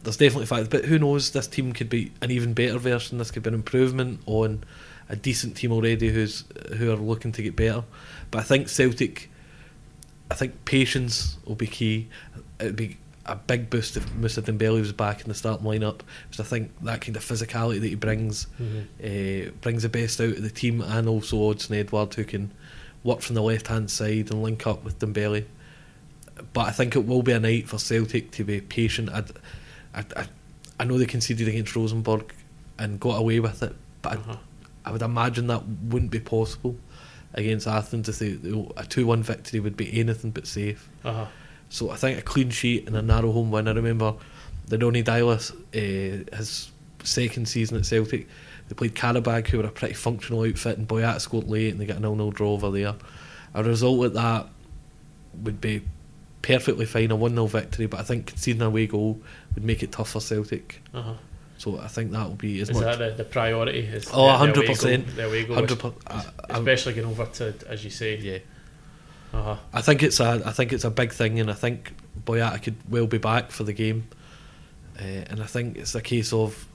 There's 0.04 0.18
definitely 0.18 0.48
facts, 0.48 0.68
but 0.68 0.86
who 0.86 1.00
knows? 1.00 1.32
This 1.32 1.48
team 1.48 1.72
could 1.74 1.90
be 1.90 2.12
an 2.22 2.32
even 2.32 2.54
better 2.54 2.78
version. 2.78 3.18
This 3.18 3.32
could 3.32 3.44
be 3.44 3.50
an 3.50 3.54
improvement 3.54 4.22
on 4.26 4.64
a 5.10 5.16
decent 5.16 5.56
team 5.56 5.72
already 5.72 6.10
who's 6.10 6.44
who 6.78 6.92
are 6.92 6.98
looking 6.98 7.32
to 7.34 7.42
get 7.42 7.56
better. 7.56 7.84
But 8.32 8.40
I 8.40 8.44
think 8.44 8.68
Celtic, 8.68 9.30
I 10.30 10.36
think 10.36 10.66
patience 10.66 11.38
will 11.46 11.56
be 11.56 11.68
key. 11.68 12.10
It'd 12.60 12.76
be 12.76 12.98
a 13.26 13.36
big 13.36 13.70
boost 13.70 13.96
if 13.96 14.14
Moussa 14.16 14.42
Dembele 14.42 14.80
was 14.80 14.92
back 14.92 15.22
in 15.22 15.30
the 15.30 15.34
starting 15.34 15.66
lineup 15.66 16.02
because 16.30 16.46
I 16.46 16.50
think 16.50 16.72
that 16.82 17.02
kind 17.02 17.16
of 17.16 17.24
physicality 17.24 17.80
that 17.80 17.88
he 17.88 17.96
brings 17.96 18.48
uh, 19.02 19.52
brings 19.62 19.84
the 19.84 19.90
best 19.90 20.20
out 20.20 20.30
of 20.30 20.42
the 20.42 20.50
team 20.50 20.82
and 20.82 21.08
also 21.08 21.38
Odsonne 21.38 21.78
Edouard 21.80 22.14
who 22.16 22.26
can 22.26 22.52
work 23.04 23.22
from 23.22 23.36
the 23.36 23.42
left 23.42 23.68
hand 23.68 23.92
side 23.92 24.32
and 24.32 24.42
link 24.44 24.66
up 24.66 24.84
with 24.84 25.00
Dembele. 25.00 25.46
But 26.54 26.68
I 26.68 26.72
think 26.72 26.96
it 26.96 27.06
will 27.06 27.22
be 27.22 27.32
a 27.32 27.40
night 27.40 27.68
for 27.68 27.78
Celtic 27.78 28.32
to 28.32 28.44
be 28.44 28.62
patient. 28.62 29.10
I'd, 29.10 29.32
I, 29.94 30.06
I, 30.16 30.28
I 30.80 30.84
know 30.84 30.98
they 30.98 31.06
conceded 31.06 31.48
against 31.48 31.76
Rosenborg 31.76 32.34
and 32.80 33.00
got 33.00 33.20
away 33.20 33.40
with 33.40 33.62
it, 33.62 33.76
but 34.02 34.14
Uh-huh. 34.14 34.38
I, 34.86 34.90
I 34.90 34.92
would 34.92 35.02
imagine 35.02 35.48
that 35.48 35.64
wouldn't 35.68 36.12
be 36.12 36.20
possible 36.20 36.76
against 37.34 37.68
Athens. 37.68 38.10
If 38.10 38.20
they, 38.20 38.38
a 38.76 38.86
two-one 38.86 39.24
victory 39.24 39.60
would 39.60 39.78
be 39.78 40.00
anything 40.00 40.32
but 40.32 40.48
safe. 40.48 40.90
Uh-huh. 41.06 41.28
So 41.70 41.90
I 41.92 41.96
think 41.96 42.20
a 42.20 42.22
clean 42.22 42.50
sheet 42.50 42.88
and 42.88 42.96
a 42.96 43.02
narrow 43.02 43.32
home 43.32 43.52
win. 43.52 43.68
I 43.68 43.72
remember 43.72 44.16
the 44.68 44.78
Ronny 44.78 45.04
Deila's, 45.04 45.52
uh, 45.52 46.36
his 46.36 46.72
second 47.04 47.48
season 47.48 47.78
at 47.78 47.86
Celtic, 47.86 48.28
they 48.74 48.88
played 48.90 48.96
Qarabag, 48.96 49.48
who 49.48 49.60
were 49.60 49.66
a 49.66 49.72
pretty 49.72 49.94
functional 49.94 50.44
outfit, 50.44 50.78
and 50.78 50.88
Boyata 50.88 51.22
scored 51.22 51.48
late, 51.50 51.72
and 51.72 51.80
they 51.80 51.86
got 51.86 51.98
a 51.98 52.02
0 52.02 52.16
0 52.16 52.32
draw 52.32 52.54
over 52.54 52.72
there. 52.72 52.96
A 53.54 53.64
result 53.64 54.00
like 54.00 54.14
that 54.14 54.48
would 55.44 55.62
be 55.62 55.84
perfectly 56.42 56.86
fine, 56.86 57.12
a 57.12 57.16
1 57.16 57.32
0 57.32 57.46
victory, 57.48 57.86
but 57.86 58.00
I 58.00 58.04
think 58.04 58.28
conceding 58.28 58.62
a 58.62 58.66
away 58.68 58.88
goal 58.88 59.20
would 59.56 59.64
make 59.64 59.84
it 59.84 59.92
tough 59.92 60.10
for 60.12 60.20
Celtic. 60.22 60.82
Uh-huh. 60.94 61.14
So 61.58 61.80
I 61.80 61.88
think 61.88 62.12
that 62.12 62.28
will 62.28 62.36
be 62.36 62.60
as 62.62 62.70
Is 62.70 62.76
much. 62.82 62.98
that 62.98 63.18
the, 63.18 63.24
the 63.24 63.30
priority? 63.30 63.80
Is 63.80 64.10
Oh, 64.12 64.26
the- 64.46 64.52
the 64.52 64.60
away 64.60 64.68
100%. 64.68 65.06
goal- 65.06 65.16
The 65.16 65.26
away 65.28 65.44
goal, 65.46 65.56
100 65.56 65.80
per- 65.80 65.94
I- 66.08 66.26
I- 66.50 66.58
especially 66.58 66.94
going 66.94 67.08
over 67.08 67.26
to, 67.26 67.54
as 67.70 67.84
you 67.84 67.90
say. 67.90 68.18
yeah. 68.18 68.40
Uh-huh. 69.34 69.56
I 69.72 69.82
think 69.82 70.04
it's 70.04 70.20
a 70.20 70.42
I 70.46 70.52
think 70.52 70.74
it's 70.74 70.84
a 70.84 70.92
big 70.92 71.12
thing, 71.12 71.40
and 71.40 71.50
I 71.50 71.54
think 71.54 71.94
Boyata 72.26 72.62
could 72.62 72.76
well 72.90 73.08
be 73.08 73.18
back 73.18 73.52
for 73.52 73.64
the 73.64 73.74
game. 73.74 74.08
Uh, 75.00 75.04
and 75.30 75.42
I 75.42 75.46
think 75.48 75.78
it's 75.78 75.96
a 75.96 76.02
case 76.02 76.32
of 76.34 76.68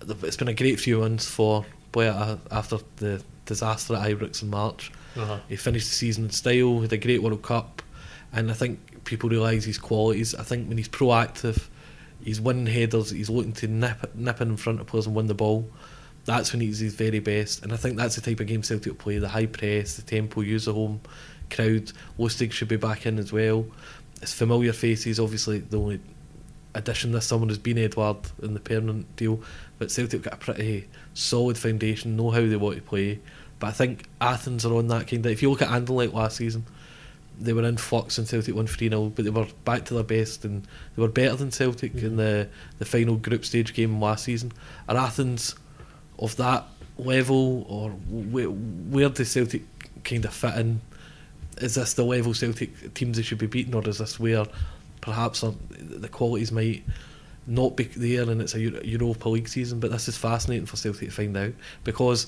it's 0.00 0.36
been 0.36 0.48
a 0.48 0.54
great 0.54 0.78
few 0.80 0.98
months 1.00 1.26
for 1.26 1.64
Boyata 1.92 2.38
after 2.50 2.78
the 2.96 3.22
disaster 3.44 3.94
at 3.94 4.10
Ibrox 4.10 4.42
in 4.42 4.50
March. 4.50 4.92
Uh-huh. 5.16 5.38
He 5.48 5.56
finished 5.56 5.88
the 5.88 5.94
season 5.94 6.24
in 6.24 6.30
style, 6.30 6.80
had 6.80 6.92
a 6.92 6.98
great 6.98 7.22
World 7.22 7.42
Cup, 7.42 7.82
and 8.32 8.50
I 8.50 8.54
think 8.54 9.04
people 9.04 9.30
realise 9.30 9.64
his 9.64 9.78
qualities. 9.78 10.34
I 10.34 10.42
think 10.42 10.68
when 10.68 10.76
he's 10.76 10.88
proactive, 10.88 11.68
he's 12.22 12.40
winning 12.40 12.66
headers, 12.66 13.10
he's 13.10 13.30
looking 13.30 13.52
to 13.54 13.68
nip 13.68 14.14
nip 14.14 14.40
in 14.40 14.56
front 14.56 14.80
of 14.80 14.86
players 14.86 15.06
and 15.06 15.14
win 15.14 15.26
the 15.26 15.34
ball. 15.34 15.68
That's 16.26 16.52
when 16.52 16.60
he's 16.60 16.80
his 16.80 16.94
very 16.94 17.20
best, 17.20 17.62
and 17.62 17.72
I 17.72 17.76
think 17.76 17.96
that's 17.96 18.16
the 18.16 18.20
type 18.20 18.40
of 18.40 18.46
game 18.46 18.62
Celtic 18.62 18.92
will 18.92 18.98
play: 18.98 19.18
the 19.18 19.28
high 19.28 19.46
press, 19.46 19.96
the 19.96 20.02
tempo, 20.02 20.40
use 20.42 20.66
the 20.66 20.74
home 20.74 21.00
crowd. 21.50 21.92
Lustig 22.18 22.52
should 22.52 22.68
be 22.68 22.76
back 22.76 23.06
in 23.06 23.18
as 23.18 23.32
well. 23.32 23.64
It's 24.20 24.34
familiar 24.34 24.72
faces. 24.72 25.20
Obviously, 25.20 25.60
the 25.60 25.78
only 25.78 26.00
addition 26.76 27.12
this 27.12 27.26
summer 27.26 27.46
has 27.46 27.58
been 27.58 27.78
Edouard 27.78 28.18
in 28.42 28.54
the 28.54 28.60
permanent 28.60 29.16
deal, 29.16 29.42
but 29.78 29.90
Celtic 29.90 30.22
got 30.22 30.34
a 30.34 30.36
pretty 30.36 30.86
solid 31.14 31.58
foundation, 31.58 32.16
know 32.16 32.30
how 32.30 32.40
they 32.40 32.56
want 32.56 32.76
to 32.76 32.82
play. 32.82 33.18
But 33.58 33.68
I 33.68 33.72
think 33.72 34.08
Athens 34.20 34.66
are 34.66 34.74
on 34.74 34.88
that 34.88 35.08
kind 35.08 35.24
of. 35.24 35.32
If 35.32 35.42
you 35.42 35.50
look 35.50 35.62
at 35.62 35.68
Anderlecht 35.68 36.12
last 36.12 36.36
season, 36.36 36.66
they 37.38 37.52
were 37.52 37.64
in 37.64 37.76
flux 37.76 38.18
and 38.18 38.28
Celtic 38.28 38.54
won 38.54 38.66
3 38.66 38.88
0, 38.88 39.12
but 39.14 39.24
they 39.24 39.30
were 39.30 39.46
back 39.64 39.84
to 39.86 39.94
their 39.94 40.02
best 40.02 40.44
and 40.44 40.64
they 40.94 41.02
were 41.02 41.08
better 41.08 41.36
than 41.36 41.50
Celtic 41.50 41.94
mm-hmm. 41.94 42.06
in 42.06 42.16
the, 42.16 42.48
the 42.78 42.84
final 42.84 43.16
group 43.16 43.44
stage 43.44 43.74
game 43.74 44.00
last 44.00 44.24
season. 44.24 44.52
Are 44.88 44.96
Athens 44.96 45.54
of 46.18 46.36
that 46.36 46.66
level, 46.98 47.66
or 47.68 47.90
where, 47.90 48.46
where 48.48 49.08
does 49.08 49.30
Celtic 49.30 49.62
kind 50.04 50.24
of 50.24 50.32
fit 50.32 50.54
in? 50.54 50.80
Is 51.58 51.74
this 51.76 51.94
the 51.94 52.04
level 52.04 52.34
Celtic 52.34 52.94
teams 52.94 53.16
they 53.16 53.22
should 53.22 53.38
be 53.38 53.46
beating, 53.46 53.74
or 53.74 53.86
is 53.88 53.98
this 53.98 54.20
where 54.20 54.44
perhaps 55.06 55.42
the 55.70 56.08
qualities 56.08 56.52
might 56.52 56.84
not 57.46 57.76
be 57.76 57.84
there 57.84 58.28
and 58.28 58.42
it's 58.42 58.54
a 58.54 58.60
Europa 58.60 59.28
League 59.28 59.48
season? 59.48 59.80
But 59.80 59.92
this 59.92 60.08
is 60.08 60.18
fascinating 60.18 60.66
for 60.66 60.76
Celtic 60.76 61.08
to 61.08 61.14
find 61.14 61.36
out 61.36 61.52
because 61.84 62.26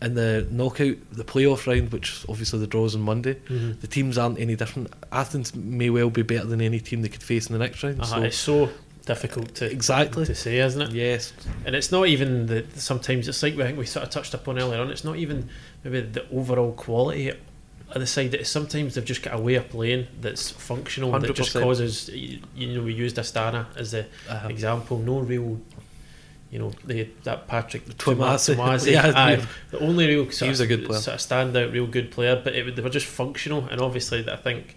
in 0.00 0.14
the 0.14 0.46
knockout, 0.50 0.96
the 1.12 1.24
playoff 1.24 1.66
round, 1.66 1.92
which 1.92 2.24
obviously 2.28 2.58
the 2.60 2.66
draws 2.66 2.94
on 2.94 3.02
Monday, 3.02 3.34
mm-hmm. 3.34 3.80
the 3.80 3.86
teams 3.86 4.16
aren't 4.16 4.38
any 4.38 4.54
different. 4.54 4.92
Athens 5.12 5.54
may 5.54 5.90
well 5.90 6.10
be 6.10 6.22
better 6.22 6.46
than 6.46 6.60
any 6.60 6.80
team 6.80 7.02
they 7.02 7.08
could 7.08 7.22
face 7.22 7.46
in 7.48 7.52
the 7.52 7.58
next 7.58 7.82
round. 7.82 8.00
Uh-huh, 8.00 8.16
so 8.16 8.22
it's 8.22 8.36
so 8.36 8.70
difficult 9.06 9.54
to 9.56 9.70
exactly 9.70 10.24
to 10.24 10.34
say, 10.34 10.58
isn't 10.58 10.80
it? 10.80 10.92
Yes, 10.92 11.32
and 11.64 11.74
it's 11.74 11.90
not 11.90 12.06
even 12.06 12.46
the. 12.46 12.64
Sometimes 12.76 13.28
it's 13.28 13.42
like 13.42 13.54
I 13.54 13.64
think 13.64 13.78
we 13.78 13.86
sort 13.86 14.04
of 14.04 14.10
touched 14.10 14.34
upon 14.34 14.58
earlier 14.58 14.80
on. 14.80 14.90
It's 14.90 15.04
not 15.04 15.16
even 15.16 15.48
maybe 15.82 16.00
the 16.00 16.28
overall 16.30 16.72
quality 16.72 17.32
of 17.94 18.00
the 18.00 18.06
side. 18.06 18.32
That 18.32 18.46
sometimes 18.46 18.94
they've 18.94 19.04
just 19.04 19.22
got 19.22 19.34
a 19.34 19.40
way 19.40 19.54
of 19.54 19.68
playing 19.68 20.06
that's 20.20 20.50
functional 20.50 21.12
100%. 21.12 21.20
that 21.20 21.34
just 21.34 21.52
causes. 21.52 22.08
You, 22.08 22.40
know, 22.56 22.82
we 22.82 22.94
used 22.94 23.16
Astana 23.16 23.66
as 23.76 23.92
the 23.92 24.06
uh-huh. 24.28 24.48
example. 24.48 24.98
No 24.98 25.20
real 25.20 25.60
you 26.50 26.60
know, 26.60 26.72
the 26.84 27.08
that 27.24 27.48
Patrick. 27.48 27.84
Twumasi 27.98 28.92
yeah, 28.92 29.44
the 29.72 29.78
only 29.80 30.06
real 30.06 30.30
sort, 30.30 30.42
he 30.42 30.48
was 30.50 30.60
a 30.60 30.68
good 30.68 30.84
player. 30.86 31.00
sort 31.00 31.16
of 31.16 31.20
standout, 31.20 31.72
real 31.72 31.88
good 31.88 32.12
player, 32.12 32.40
but 32.42 32.54
it, 32.54 32.76
they 32.76 32.82
were 32.82 32.90
just 32.90 33.06
functional. 33.06 33.66
And 33.66 33.80
obviously, 33.80 34.30
I 34.30 34.36
think 34.36 34.76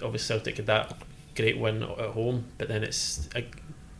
obviously 0.00 0.34
Celtic 0.34 0.58
had 0.58 0.66
that 0.66 0.96
great 1.34 1.58
win 1.58 1.82
at 1.82 2.10
home, 2.10 2.44
but 2.56 2.68
then 2.68 2.84
it's 2.84 3.28
uh, 3.34 3.40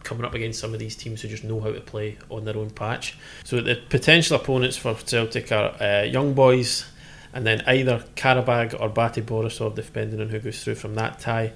coming 0.04 0.24
up 0.24 0.34
against 0.34 0.60
some 0.60 0.72
of 0.72 0.78
these 0.78 0.96
teams 0.96 1.22
who 1.22 1.28
just 1.28 1.44
know 1.44 1.60
how 1.60 1.72
to 1.72 1.80
play 1.80 2.18
on 2.30 2.44
their 2.44 2.56
own 2.56 2.70
patch. 2.70 3.18
So 3.44 3.60
the 3.60 3.76
potential 3.88 4.36
opponents 4.36 4.76
for 4.76 4.94
Celtic 4.94 5.50
are 5.52 5.74
uh, 5.82 6.02
young 6.04 6.34
boys, 6.34 6.86
and 7.32 7.46
then 7.46 7.62
either 7.66 8.04
Qarabag 8.16 8.80
or 8.80 8.88
BATE 8.88 9.26
Borisov, 9.26 9.74
depending 9.74 10.20
on 10.20 10.28
who 10.28 10.38
goes 10.38 10.62
through 10.62 10.76
from 10.76 10.94
that 10.94 11.20
tie. 11.20 11.52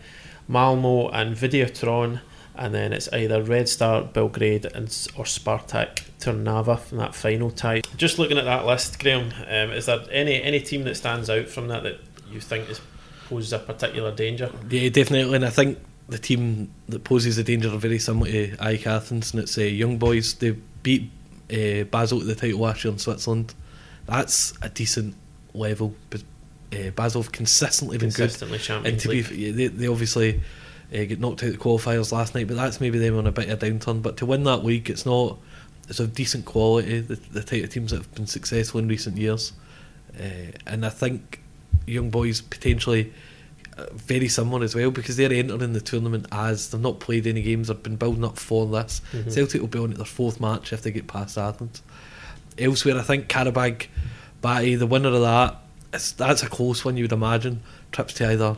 Malmo 0.48 1.08
and 1.08 1.36
Videoton 1.36 2.20
and 2.54 2.74
then 2.74 2.92
it's 2.92 3.10
either 3.12 3.42
Red 3.42 3.68
Star, 3.68 4.02
Belgrade, 4.02 4.66
and 4.66 4.86
or 5.16 5.24
Spartak 5.24 6.02
Trnava 6.20 6.78
from 6.78 6.98
that 6.98 7.14
final 7.14 7.50
tie. 7.50 7.82
Just 7.96 8.18
looking 8.18 8.38
at 8.38 8.44
that 8.44 8.66
list, 8.66 8.98
Graham, 8.98 9.32
um, 9.48 9.70
is 9.72 9.86
there 9.86 10.00
any 10.10 10.42
any 10.42 10.60
team 10.60 10.84
that 10.84 10.96
stands 10.96 11.30
out 11.30 11.48
from 11.48 11.68
that 11.68 11.82
that 11.82 11.98
you 12.30 12.40
think 12.40 12.68
is 12.68 12.80
poses 13.28 13.52
a 13.52 13.58
particular 13.58 14.14
danger? 14.14 14.50
Yeah, 14.68 14.88
definitely, 14.90 15.36
and 15.36 15.44
I 15.44 15.50
think 15.50 15.78
the 16.08 16.18
team 16.18 16.72
that 16.88 17.04
poses 17.04 17.38
a 17.38 17.44
danger 17.44 17.72
are 17.72 17.78
very 17.78 17.98
similar 17.98 18.30
to 18.30 18.56
AEK 18.60 18.86
Athens, 18.86 19.32
and 19.32 19.42
it's 19.42 19.56
uh, 19.56 19.62
young 19.62 19.98
boys. 19.98 20.34
They 20.34 20.50
beat 20.82 21.10
uh, 21.50 21.84
Basel 21.84 22.20
at 22.20 22.26
the 22.26 22.34
title 22.34 22.60
last 22.60 22.84
year 22.84 22.92
in 22.92 22.98
Switzerland. 22.98 23.54
That's 24.04 24.52
a 24.60 24.68
decent 24.68 25.14
level, 25.54 25.94
but 26.10 26.22
uh, 26.72 26.90
Basel 26.90 27.22
have 27.22 27.32
consistently 27.32 27.98
been 27.98 28.10
consistently 28.10 28.58
good. 28.58 28.64
Champions 28.64 29.04
and 29.04 29.22
to 29.24 29.30
be, 29.30 29.50
they, 29.50 29.66
they 29.68 29.86
obviously 29.86 30.40
uh, 30.92 31.04
get 31.04 31.20
knocked 31.20 31.42
out 31.42 31.50
of 31.50 31.52
the 31.52 31.58
qualifiers 31.58 32.12
last 32.12 32.34
night, 32.34 32.48
but 32.48 32.56
that's 32.56 32.80
maybe 32.80 32.98
them 32.98 33.16
on 33.16 33.26
a 33.26 33.32
bit 33.32 33.48
of 33.48 33.62
a 33.62 33.66
downturn. 33.66 34.02
But 34.02 34.16
to 34.18 34.26
win 34.26 34.44
that 34.44 34.64
league, 34.64 34.90
it's 34.90 35.06
not. 35.06 35.38
It's 35.88 35.98
of 35.98 36.14
decent 36.14 36.44
quality. 36.44 37.00
The, 37.00 37.16
the 37.16 37.42
type 37.42 37.64
of 37.64 37.70
teams 37.70 37.90
that 37.90 37.98
have 37.98 38.14
been 38.14 38.26
successful 38.26 38.78
in 38.80 38.88
recent 38.88 39.16
years, 39.16 39.52
uh, 40.18 40.52
and 40.66 40.86
I 40.86 40.90
think 40.90 41.40
young 41.86 42.08
boys 42.08 42.40
potentially 42.40 43.12
very 43.92 44.28
similar 44.28 44.62
as 44.64 44.74
well 44.74 44.90
because 44.90 45.16
they're 45.16 45.32
entering 45.32 45.72
the 45.72 45.80
tournament 45.80 46.26
as 46.30 46.70
they've 46.70 46.80
not 46.80 47.00
played 47.00 47.26
any 47.26 47.42
games. 47.42 47.68
They've 47.68 47.82
been 47.82 47.96
building 47.96 48.24
up 48.24 48.38
for 48.38 48.66
this. 48.66 49.00
Mm-hmm. 49.12 49.30
Celtic 49.30 49.60
will 49.60 49.68
be 49.68 49.78
on 49.78 49.90
at 49.92 49.96
their 49.96 50.06
fourth 50.06 50.40
match 50.40 50.72
if 50.72 50.82
they 50.82 50.90
get 50.90 51.06
past 51.06 51.38
Athens. 51.38 51.82
Elsewhere, 52.58 52.98
I 52.98 53.02
think 53.02 53.28
Qarabag, 53.28 53.86
Bate, 54.42 54.78
the 54.78 54.86
winner 54.86 55.08
of 55.08 55.20
that, 55.22 55.56
it's, 55.92 56.12
that's 56.12 56.42
a 56.42 56.48
close 56.48 56.84
one. 56.84 56.96
You 56.96 57.04
would 57.04 57.12
imagine. 57.12 57.62
Trips 57.92 58.14
to 58.14 58.30
either 58.30 58.56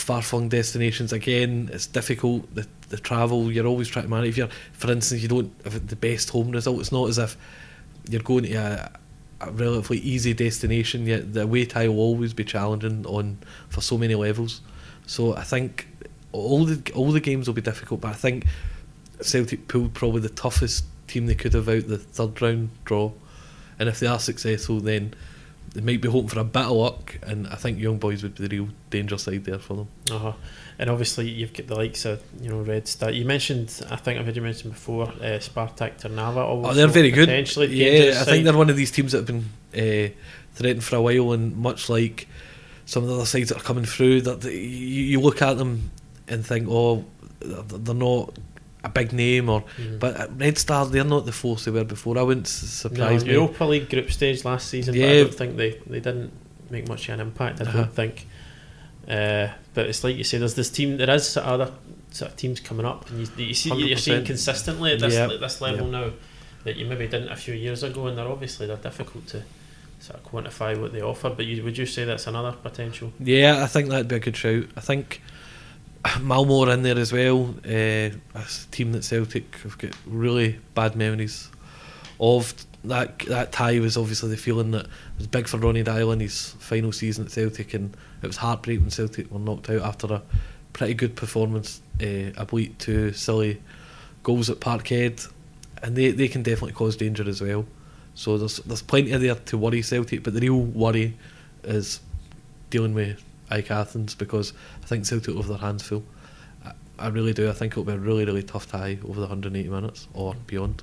far 0.00 0.22
flung 0.22 0.48
destinations 0.48 1.12
again 1.12 1.68
it's 1.72 1.86
difficult 1.86 2.54
the, 2.54 2.66
the 2.88 2.96
travel 2.96 3.50
you're 3.52 3.66
always 3.66 3.88
trying 3.88 4.04
to 4.04 4.10
manage. 4.10 4.30
If 4.30 4.36
you're 4.36 4.48
for 4.72 4.90
instance 4.90 5.22
you 5.22 5.28
don't 5.28 5.52
have 5.64 5.86
the 5.86 5.96
best 5.96 6.30
home 6.30 6.50
result 6.50 6.80
it's 6.80 6.92
not 6.92 7.08
as 7.08 7.18
if 7.18 7.36
you're 8.08 8.22
going 8.22 8.44
to 8.44 8.54
a, 8.54 8.90
a 9.40 9.50
relatively 9.50 9.98
easy 9.98 10.34
destination 10.34 11.06
yet 11.06 11.32
the 11.34 11.42
away 11.42 11.64
tie 11.64 11.88
will 11.88 11.98
always 11.98 12.32
be 12.32 12.44
challenging 12.44 13.04
on 13.06 13.38
for 13.68 13.80
so 13.80 13.98
many 13.98 14.14
levels. 14.14 14.60
So 15.06 15.34
I 15.34 15.42
think 15.42 15.88
all 16.32 16.64
the 16.64 16.92
all 16.92 17.12
the 17.12 17.20
games 17.20 17.46
will 17.46 17.54
be 17.54 17.62
difficult 17.62 18.00
but 18.00 18.08
I 18.08 18.14
think 18.14 18.46
Celtic 19.20 19.68
pulled 19.68 19.94
probably 19.94 20.20
the 20.20 20.28
toughest 20.28 20.84
team 21.06 21.26
they 21.26 21.34
could 21.34 21.54
have 21.54 21.68
out 21.68 21.88
the 21.88 21.98
third 21.98 22.40
round 22.40 22.70
draw 22.84 23.12
and 23.78 23.88
if 23.88 24.00
they 24.00 24.06
are 24.06 24.18
successful 24.18 24.80
then 24.80 25.14
they 25.74 25.80
might 25.80 26.00
be 26.00 26.08
hoping 26.08 26.28
for 26.28 26.40
a 26.40 26.44
bit 26.44 26.62
of 26.62 26.72
luck, 26.72 27.18
and 27.22 27.46
I 27.48 27.56
think 27.56 27.78
young 27.78 27.98
boys 27.98 28.22
would 28.22 28.34
be 28.34 28.46
the 28.46 28.56
real 28.56 28.68
danger 28.90 29.18
side 29.18 29.44
there 29.44 29.58
for 29.58 29.76
them. 29.76 29.88
Uh-huh. 30.10 30.32
And 30.78 30.90
obviously, 30.90 31.28
you've 31.28 31.52
got 31.52 31.66
the 31.66 31.74
likes 31.74 32.04
of 32.04 32.22
you 32.40 32.48
know 32.48 32.62
Red 32.62 32.88
Star. 32.88 33.10
You 33.10 33.24
mentioned, 33.24 33.82
I 33.90 33.96
think 33.96 34.18
I've 34.18 34.26
heard 34.26 34.36
you 34.36 34.42
mention 34.42 34.70
before, 34.70 35.08
uh, 35.08 35.38
Spartak 35.38 36.00
Trnava. 36.00 36.44
Oh, 36.46 36.72
they're 36.72 36.86
very 36.86 37.10
good. 37.10 37.28
Yeah, 37.28 38.20
I 38.20 38.24
think 38.24 38.44
they're 38.44 38.56
one 38.56 38.70
of 38.70 38.76
these 38.76 38.90
teams 38.90 39.12
that 39.12 39.18
have 39.18 39.26
been 39.26 39.44
uh, 39.74 40.12
threatened 40.54 40.84
for 40.84 40.96
a 40.96 41.02
while, 41.02 41.32
and 41.32 41.56
much 41.56 41.88
like 41.88 42.28
some 42.86 43.02
of 43.02 43.08
the 43.08 43.16
other 43.16 43.26
sides 43.26 43.50
that 43.50 43.58
are 43.58 43.64
coming 43.64 43.84
through, 43.84 44.22
that 44.22 44.44
you, 44.44 44.58
you 44.58 45.20
look 45.20 45.42
at 45.42 45.58
them 45.58 45.90
and 46.28 46.46
think, 46.46 46.66
oh, 46.70 47.04
they're 47.40 47.94
not 47.94 48.34
a 48.84 48.88
big 48.88 49.12
name 49.12 49.48
or 49.48 49.62
mm. 49.76 49.98
but 49.98 50.30
Red 50.38 50.56
Star 50.56 50.86
they're 50.86 51.04
not 51.04 51.26
the 51.26 51.32
force 51.32 51.64
they 51.64 51.70
were 51.70 51.84
before 51.84 52.16
I 52.16 52.22
wouldn't 52.22 52.46
surprise 52.46 53.24
no, 53.24 53.28
me 53.28 53.32
Europa 53.34 53.64
League 53.64 53.90
group 53.90 54.10
stage 54.10 54.44
last 54.44 54.68
season 54.68 54.94
yeah. 54.94 55.02
but 55.02 55.10
I 55.10 55.22
don't 55.22 55.34
think 55.34 55.56
they, 55.56 55.70
they 55.86 56.00
didn't 56.00 56.32
make 56.70 56.88
much 56.88 57.08
of 57.08 57.14
an 57.14 57.20
impact 57.20 57.60
I 57.60 57.64
uh-huh. 57.64 57.78
don't 57.78 57.92
think 57.92 58.26
uh, 59.08 59.48
but 59.74 59.86
it's 59.86 60.04
like 60.04 60.16
you 60.16 60.24
say 60.24 60.38
there's 60.38 60.54
this 60.54 60.70
team 60.70 60.96
there 60.96 61.10
is 61.10 61.36
other 61.36 61.72
sort 62.10 62.30
of 62.30 62.36
teams 62.36 62.60
coming 62.60 62.86
up 62.86 63.08
and 63.10 63.20
you, 63.20 63.46
you 63.46 63.54
see 63.54 63.70
100%. 63.70 63.88
you're 63.88 63.98
seeing 63.98 64.24
consistently 64.24 64.92
at 64.92 65.00
this, 65.00 65.14
yep. 65.14 65.30
at 65.30 65.40
this 65.40 65.60
level 65.60 65.90
yep. 65.90 66.04
now 66.04 66.10
that 66.64 66.76
you 66.76 66.86
maybe 66.86 67.08
didn't 67.08 67.30
a 67.30 67.36
few 67.36 67.54
years 67.54 67.82
ago 67.82 68.06
and 68.06 68.16
they're 68.16 68.28
obviously 68.28 68.66
they're 68.66 68.76
difficult 68.76 69.26
to 69.26 69.42
sort 69.98 70.20
of 70.20 70.30
quantify 70.30 70.80
what 70.80 70.92
they 70.92 71.02
offer 71.02 71.30
but 71.30 71.46
you, 71.46 71.64
would 71.64 71.76
you 71.76 71.86
say 71.86 72.04
that's 72.04 72.26
another 72.28 72.52
potential 72.52 73.12
yeah 73.18 73.62
I 73.62 73.66
think 73.66 73.88
that'd 73.88 74.06
be 74.06 74.16
a 74.16 74.20
good 74.20 74.36
shout 74.36 74.64
I 74.76 74.80
think 74.80 75.20
Malmo 76.20 76.64
are 76.64 76.72
in 76.72 76.82
there 76.82 76.98
as 76.98 77.12
well. 77.12 77.54
Uh, 77.64 78.10
a 78.34 78.44
team 78.70 78.92
that 78.92 79.04
Celtic 79.04 79.56
have 79.58 79.78
got 79.78 79.92
really 80.06 80.58
bad 80.74 80.96
memories 80.96 81.48
of. 82.20 82.54
That 82.84 83.18
that 83.20 83.50
tie 83.50 83.80
was 83.80 83.96
obviously 83.96 84.30
the 84.30 84.36
feeling 84.36 84.70
that 84.70 84.86
was 85.18 85.26
big 85.26 85.48
for 85.48 85.58
Ronny 85.58 85.82
Deila 85.82 86.12
in 86.12 86.20
his 86.20 86.52
final 86.60 86.92
season 86.92 87.24
at 87.24 87.32
Celtic, 87.32 87.74
and 87.74 87.96
it 88.22 88.26
was 88.26 88.36
heartbreak 88.36 88.80
when 88.80 88.90
Celtic 88.90 89.30
were 89.32 89.40
knocked 89.40 89.68
out 89.68 89.82
after 89.82 90.06
a 90.14 90.22
pretty 90.72 90.94
good 90.94 91.16
performance. 91.16 91.82
Uh, 92.00 92.30
I 92.38 92.44
believe 92.44 92.78
two 92.78 93.12
silly 93.12 93.60
goals 94.22 94.48
at 94.48 94.60
Parkhead, 94.60 95.28
and 95.82 95.96
they, 95.96 96.12
they 96.12 96.28
can 96.28 96.44
definitely 96.44 96.72
cause 96.72 96.96
danger 96.96 97.28
as 97.28 97.40
well. 97.40 97.66
So 98.14 98.38
there's 98.38 98.58
there's 98.58 98.82
plenty 98.82 99.10
there 99.16 99.34
to 99.34 99.58
worry 99.58 99.82
Celtic, 99.82 100.22
but 100.22 100.34
the 100.34 100.40
real 100.40 100.60
worry 100.60 101.16
is 101.64 102.00
dealing 102.70 102.94
with 102.94 103.22
AEK 103.50 103.70
Athens 103.70 104.14
because 104.14 104.52
I 104.82 104.86
think 104.86 105.06
Celtic 105.06 105.34
have 105.34 105.48
their 105.48 105.58
hands 105.58 105.82
full. 105.82 106.04
I, 106.64 106.72
I 106.98 107.08
really 107.08 107.32
do. 107.32 107.48
I 107.48 107.52
think 107.52 107.72
it'll 107.72 107.84
be 107.84 107.92
a 107.92 107.98
really, 107.98 108.24
really 108.24 108.42
tough 108.42 108.70
tie 108.70 108.98
over 109.04 109.20
the 109.20 109.26
180 109.26 109.68
minutes 109.68 110.08
or 110.14 110.34
beyond. 110.46 110.82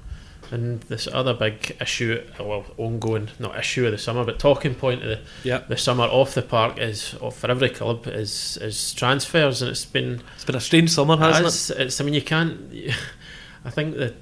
And 0.51 0.81
this 0.81 1.07
other 1.11 1.33
big 1.33 1.75
issue, 1.81 2.23
well, 2.39 2.65
ongoing, 2.77 3.29
not 3.39 3.57
issue 3.57 3.85
of 3.85 3.91
the 3.91 3.97
summer, 3.97 4.23
but 4.23 4.37
talking 4.37 4.75
point 4.75 5.01
of 5.01 5.09
the, 5.09 5.19
yep. 5.43 5.67
the 5.67 5.77
summer 5.77 6.03
off 6.03 6.35
the 6.35 6.43
park 6.43 6.77
is 6.79 7.15
oh, 7.19 7.31
for 7.31 7.49
every 7.49 7.69
club 7.69 8.05
is 8.07 8.57
is 8.57 8.93
transfers, 8.93 9.63
and 9.63 9.71
it's 9.71 9.85
been 9.85 10.21
it's 10.35 10.45
been 10.45 10.55
a 10.55 10.61
strange 10.61 10.91
summer, 10.91 11.17
hasn't 11.17 11.79
it? 11.79 11.81
It's, 11.85 11.99
I 11.99 12.03
mean, 12.03 12.13
you 12.13 12.21
can't. 12.21 12.71
I 13.65 13.71
think 13.71 13.95
that 13.95 14.15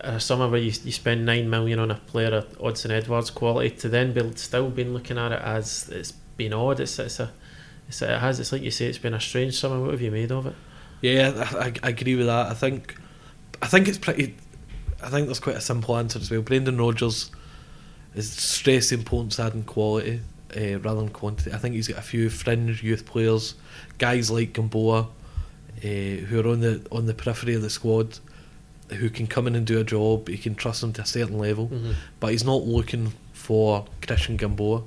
a 0.00 0.20
summer 0.20 0.48
where 0.48 0.60
you, 0.60 0.72
you 0.84 0.92
spend 0.92 1.24
nine 1.24 1.48
million 1.48 1.78
on 1.78 1.90
a 1.90 1.96
player 1.96 2.34
of 2.34 2.58
Odsonne 2.58 2.90
Edouard's 2.90 3.30
quality 3.30 3.70
to 3.70 3.88
then 3.88 4.12
be 4.12 4.32
still 4.36 4.70
been 4.70 4.92
looking 4.92 5.18
at 5.18 5.32
it 5.32 5.40
as 5.42 5.88
it's 5.88 6.12
been 6.12 6.52
odd. 6.52 6.80
It's 6.80 6.98
it's 6.98 7.20
a 7.20 7.32
it's, 7.88 8.02
it 8.02 8.18
has. 8.18 8.38
It's 8.38 8.52
like 8.52 8.62
you 8.62 8.70
say. 8.70 8.86
It's 8.86 8.98
been 8.98 9.14
a 9.14 9.20
strange 9.20 9.58
summer. 9.58 9.80
What 9.80 9.90
have 9.90 10.02
you 10.02 10.10
made 10.10 10.30
of 10.30 10.46
it? 10.46 10.54
Yeah, 11.00 11.32
I, 11.58 11.72
I 11.82 11.88
agree 11.90 12.16
with 12.16 12.26
that. 12.26 12.46
I 12.46 12.54
think, 12.54 12.96
I 13.62 13.66
think 13.66 13.88
it's 13.88 13.98
pretty. 13.98 14.36
I 15.02 15.08
think 15.08 15.26
there's 15.26 15.40
quite 15.40 15.56
a 15.56 15.60
simple 15.60 15.96
answer 15.96 16.18
as 16.18 16.30
well. 16.30 16.42
Brendan 16.42 16.78
Rodgers 16.78 17.30
is 18.14 18.30
stress 18.30 18.90
the 18.90 18.96
importance 18.96 19.38
adding 19.38 19.62
quality 19.62 20.20
uh, 20.56 20.78
rather 20.80 20.96
than 21.00 21.08
quantity. 21.08 21.52
I 21.52 21.58
think 21.58 21.74
he's 21.74 21.88
got 21.88 21.98
a 21.98 22.02
few 22.02 22.28
fringe 22.30 22.82
youth 22.82 23.06
players, 23.06 23.54
guys 23.98 24.30
like 24.30 24.54
Gamboa, 24.54 25.00
uh, 25.02 25.06
who 25.80 26.40
are 26.40 26.48
on 26.48 26.60
the 26.60 26.86
on 26.90 27.06
the 27.06 27.14
periphery 27.14 27.54
of 27.54 27.62
the 27.62 27.70
squad, 27.70 28.18
who 28.90 29.08
can 29.08 29.26
come 29.26 29.46
in 29.46 29.54
and 29.54 29.66
do 29.66 29.78
a 29.78 29.84
job. 29.84 30.28
He 30.28 30.36
can 30.36 30.54
trust 30.54 30.80
them 30.80 30.92
to 30.94 31.02
a 31.02 31.06
certain 31.06 31.38
level, 31.38 31.68
mm-hmm. 31.68 31.92
but 32.20 32.32
he's 32.32 32.44
not 32.44 32.62
looking 32.64 33.12
for 33.32 33.86
Cristian 34.02 34.36
Gamboa 34.36 34.82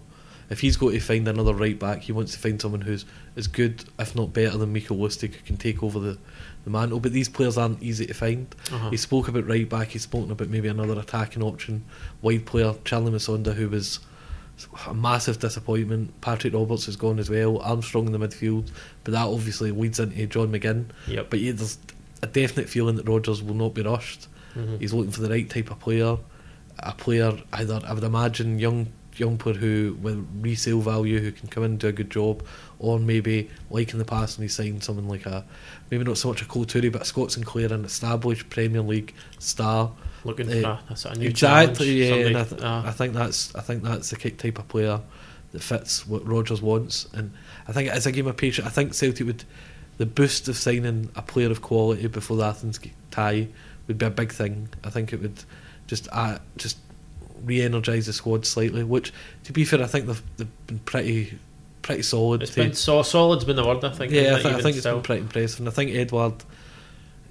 if 0.51 0.59
he's 0.59 0.77
got 0.77 0.91
to 0.91 0.99
find 0.99 1.27
another 1.27 1.53
right 1.53 1.79
back, 1.79 2.01
he 2.01 2.11
wants 2.11 2.33
to 2.33 2.39
find 2.39 2.61
someone 2.61 2.81
who's 2.81 3.05
as 3.35 3.47
good, 3.47 3.85
if 3.97 4.15
not 4.15 4.33
better, 4.33 4.57
than 4.57 4.73
Mikael 4.73 4.97
Lustig, 4.97 5.33
who 5.33 5.43
can 5.43 5.57
take 5.57 5.81
over 5.81 5.99
the, 5.99 6.17
the 6.65 6.69
mantle. 6.69 6.99
But 6.99 7.13
these 7.13 7.29
players 7.29 7.57
aren't 7.57 7.81
easy 7.81 8.05
to 8.05 8.13
find. 8.13 8.53
Uh-huh. 8.71 8.89
He 8.89 8.97
spoke 8.97 9.27
about 9.27 9.47
right 9.47 9.67
back. 9.67 9.89
He's 9.89 10.03
spoken 10.03 10.29
about 10.31 10.49
maybe 10.49 10.67
another 10.67 10.99
attacking 10.99 11.41
option, 11.41 11.85
wide 12.21 12.45
player, 12.45 12.73
Charly 12.83 13.11
Musonda, 13.11 13.53
who 13.53 13.69
was 13.69 13.99
a 14.85 14.93
massive 14.93 15.39
disappointment. 15.39 16.19
Patrick 16.21 16.53
Roberts 16.53 16.85
has 16.85 16.95
gone 16.95 17.17
as 17.17 17.29
well. 17.29 17.57
Armstrong 17.59 18.05
in 18.05 18.11
the 18.11 18.19
midfield, 18.19 18.69
but 19.03 19.11
that 19.13 19.25
obviously 19.25 19.71
leads 19.71 19.99
into 19.99 20.27
John 20.27 20.51
McGinn. 20.51 20.85
Yep. 21.07 21.29
But 21.29 21.39
yeah, 21.39 21.53
there's 21.53 21.77
a 22.21 22.27
definite 22.27 22.69
feeling 22.69 22.95
that 22.97 23.07
Rodgers 23.07 23.41
will 23.41 23.55
not 23.55 23.73
be 23.73 23.81
rushed. 23.81 24.27
Mhm. 24.55 24.79
He's 24.79 24.93
looking 24.93 25.11
for 25.11 25.21
the 25.21 25.29
right 25.29 25.49
type 25.49 25.71
of 25.71 25.79
player, 25.79 26.17
a 26.79 26.91
player 26.93 27.37
either 27.53 27.79
I 27.85 27.93
would 27.93 28.03
imagine 28.03 28.59
young 28.59 28.87
young 29.17 29.37
player 29.37 29.55
who 29.55 29.97
with 30.01 30.25
resale 30.39 30.79
value 30.81 31.19
who 31.19 31.31
can 31.31 31.47
come 31.49 31.63
in 31.63 31.71
and 31.71 31.79
do 31.79 31.87
a 31.87 31.91
good 31.91 32.09
job, 32.09 32.43
or 32.79 32.99
maybe 32.99 33.49
like 33.69 33.91
in 33.93 33.99
the 33.99 34.05
past 34.05 34.37
when 34.37 34.43
he 34.43 34.49
signed 34.49 34.83
someone 34.83 35.07
like 35.07 35.25
a 35.25 35.43
maybe 35.89 36.03
not 36.03 36.17
so 36.17 36.29
much 36.29 36.41
a 36.41 36.45
Kolo 36.45 36.65
Touré 36.65 36.91
but 36.91 37.01
a 37.01 37.05
Scott 37.05 37.31
Sinclair, 37.31 37.71
an 37.73 37.85
established 37.85 38.49
Premier 38.49 38.81
League 38.81 39.13
star. 39.39 39.91
Looking 40.23 40.49
Uh, 40.49 40.61
for 40.61 40.67
a, 40.89 40.93
a 40.93 40.95
sort 40.95 41.17
new 41.17 41.29
exactly, 41.29 42.07
yeah. 42.07 42.27
And 42.27 42.37
I, 42.37 42.43
th- 42.43 42.61
uh, 42.61 42.83
I 42.85 42.91
think 42.91 43.13
that's 43.13 43.53
I 43.55 43.61
think 43.61 43.83
that's 43.83 44.11
the 44.11 44.29
type 44.31 44.59
of 44.59 44.67
player 44.67 45.01
that 45.51 45.61
fits 45.61 46.07
what 46.07 46.25
Rodgers 46.27 46.61
wants, 46.61 47.07
and 47.13 47.31
I 47.67 47.73
think 47.73 47.93
is 47.93 48.05
a 48.05 48.11
game 48.11 48.27
of 48.27 48.37
patience. 48.37 48.67
I 48.67 48.71
think 48.71 48.93
Celtic 48.93 49.25
would 49.25 49.43
the 49.97 50.05
boost 50.05 50.47
of 50.47 50.57
signing 50.57 51.09
a 51.15 51.21
player 51.21 51.51
of 51.51 51.61
quality 51.61 52.07
before 52.07 52.37
the 52.37 52.45
Athens 52.45 52.79
tie 53.11 53.47
would 53.87 53.97
be 53.97 54.05
a 54.05 54.09
big 54.09 54.31
thing. 54.31 54.69
I 54.83 54.89
think 54.89 55.11
it 55.11 55.21
would 55.21 55.43
just 55.87 56.07
uh, 56.11 56.37
just 56.57 56.77
re-energise 57.43 58.05
the 58.05 58.13
squad 58.13 58.45
slightly. 58.45 58.83
Which, 58.83 59.11
to 59.45 59.53
be 59.53 59.65
fair, 59.65 59.81
I 59.81 59.87
think 59.87 60.05
they've, 60.07 60.23
they've 60.37 60.67
been 60.67 60.79
pretty 60.79 61.37
pretty 61.81 62.03
solid. 62.03 62.43
it's 62.43 62.53
to- 62.53 62.63
been 62.63 62.73
so 62.73 63.01
solid's 63.01 63.43
been 63.43 63.55
the 63.55 63.65
word 63.65 63.83
I 63.83 63.89
think. 63.91 64.11
yeah, 64.13 64.35
I, 64.37 64.41
th- 64.41 64.45
I 64.45 64.61
think 64.61 64.75
it's 64.75 64.79
still? 64.81 64.95
been 64.95 65.03
pretty 65.03 65.21
impressive, 65.21 65.59
and 65.59 65.67
I 65.67 65.71
think 65.71 65.91
Edouard 65.91 66.43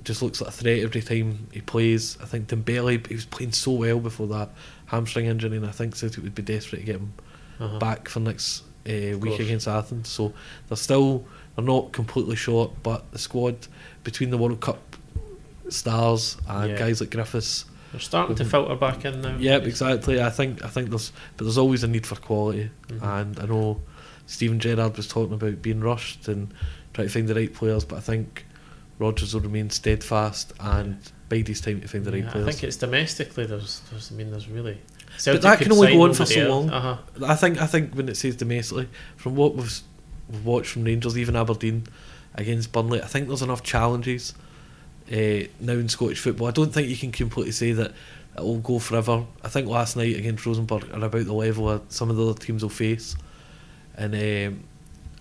just 0.03 0.23
looks 0.23 0.41
like 0.41 0.49
a 0.49 0.53
threat 0.53 0.79
every 0.81 1.03
time 1.03 1.47
he 1.53 1.61
plays. 1.61 2.17
I 2.23 2.25
think 2.25 2.49
Dembele 2.49 3.07
he 3.07 3.15
was 3.15 3.27
playing 3.27 3.53
so 3.53 3.73
well 3.73 4.01
before 4.01 4.27
that 4.29 4.49
hamstring 4.87 5.27
injury, 5.27 5.57
and 5.57 5.67
I 5.67 5.71
think 5.71 5.95
Celtic 5.95 6.25
would 6.25 6.35
be 6.35 6.43
desperate 6.43 6.81
to 6.81 6.85
get 6.87 6.97
him 6.97 7.13
Uh-huh. 7.61 7.79
back 7.79 8.09
for 8.09 8.19
next 8.21 8.63
uh, 8.89 8.91
week 9.19 9.21
course. 9.21 9.41
against 9.41 9.69
Athens. 9.69 10.09
So 10.09 10.33
they're 10.69 10.77
still 10.77 11.25
they're 11.55 11.65
not 11.65 11.93
completely 11.93 12.35
short, 12.37 12.71
but 12.83 13.11
the 13.13 13.19
squad 13.19 13.57
between 14.05 14.31
the 14.31 14.39
World 14.39 14.61
Cup 14.61 14.97
stars 15.69 16.37
and 16.49 16.71
Yeah. 16.73 16.79
guys 16.79 17.01
like 17.01 17.11
Griffiths. 17.11 17.67
They're 17.93 18.01
starting 18.01 18.37
to 18.37 18.45
Mhm. 18.45 18.51
filter 18.51 18.75
back 18.77 19.05
in 19.05 19.21
now. 19.21 19.37
Yep, 19.39 19.65
exactly. 19.65 20.21
I 20.23 20.31
think 20.31 20.65
I 20.65 20.69
think 20.69 20.91
there's 20.91 21.13
but 21.37 21.45
there's 21.45 21.59
always 21.59 21.83
a 21.83 21.89
need 21.89 22.07
for 22.07 22.17
quality, 22.17 22.71
Mhm. 22.89 23.03
and 23.21 23.41
I 23.41 23.47
know 23.47 23.81
Stephen 24.27 24.61
Gerrard 24.61 24.97
was 24.97 25.09
talking 25.09 25.35
about 25.35 25.61
being 25.63 25.81
rushed 25.81 26.29
and 26.29 26.53
trying 26.95 27.09
to 27.09 27.13
find 27.13 27.29
the 27.29 27.35
right 27.35 27.53
players, 27.53 27.85
but 27.85 27.97
I 27.97 28.01
think 28.01 28.47
Rodgers 28.99 29.35
will 29.35 29.41
remain 29.41 29.71
steadfast 29.71 30.53
and 30.61 30.99
bide 31.29 31.49
his 31.49 31.61
time 31.61 31.81
to 31.81 31.89
find 31.89 32.05
the 32.05 32.13
right 32.13 32.23
Yeah, 32.25 32.43
I 32.43 32.45
think 32.51 32.63
it's 32.65 32.77
domestically. 32.77 33.47
There's, 33.47 33.81
there's 33.91 34.11
I 34.13 34.15
mean, 34.15 34.31
there's 34.31 34.49
really. 34.49 34.79
But 35.25 35.43
that 35.43 35.59
can 35.61 35.73
only 35.73 35.93
go 35.93 36.03
on 36.03 36.15
for 36.15 36.27
so 36.27 36.49
long. 36.49 36.71
Uh 36.71 36.81
huh. 36.81 37.25
I 37.27 37.35
think 37.35 37.61
I 37.61 37.67
think 37.67 37.95
when 37.95 38.09
it 38.09 38.17
says 38.17 38.37
domestically, 38.37 38.89
from 39.17 39.35
what 39.37 39.57
we've, 39.57 39.81
we've 40.31 40.45
watched 40.45 40.71
from 40.71 40.85
Rangers, 40.85 41.19
even 41.19 41.35
Aberdeen 41.37 41.85
against 42.37 42.71
Burnley, 42.73 43.03
I 43.03 43.07
think 43.07 43.27
there's 43.29 43.43
enough 43.43 43.63
challenges 43.65 44.33
uh, 45.11 45.47
now 45.61 45.73
in 45.73 45.89
Scottish 45.89 46.21
football. 46.21 46.49
I 46.49 46.53
don't 46.53 46.73
think 46.73 46.89
you 46.89 46.97
can 46.97 47.13
completely 47.13 47.53
say 47.53 47.73
that 47.73 47.93
it 48.37 48.43
will 48.43 48.59
go 48.59 48.79
forever. 48.79 49.25
I 49.43 49.49
think 49.49 49.69
last 49.69 49.97
night 49.97 50.17
against 50.17 50.47
Rosenborg 50.47 50.91
are 50.91 51.05
about 51.05 51.25
the 51.25 51.33
level 51.33 51.69
of 51.69 51.83
some 51.89 52.11
of 52.11 52.17
the 52.17 52.27
other 52.27 52.39
teams 52.39 52.63
will 52.63 52.71
face, 52.71 53.17
and 53.97 54.15
um, 54.15 54.65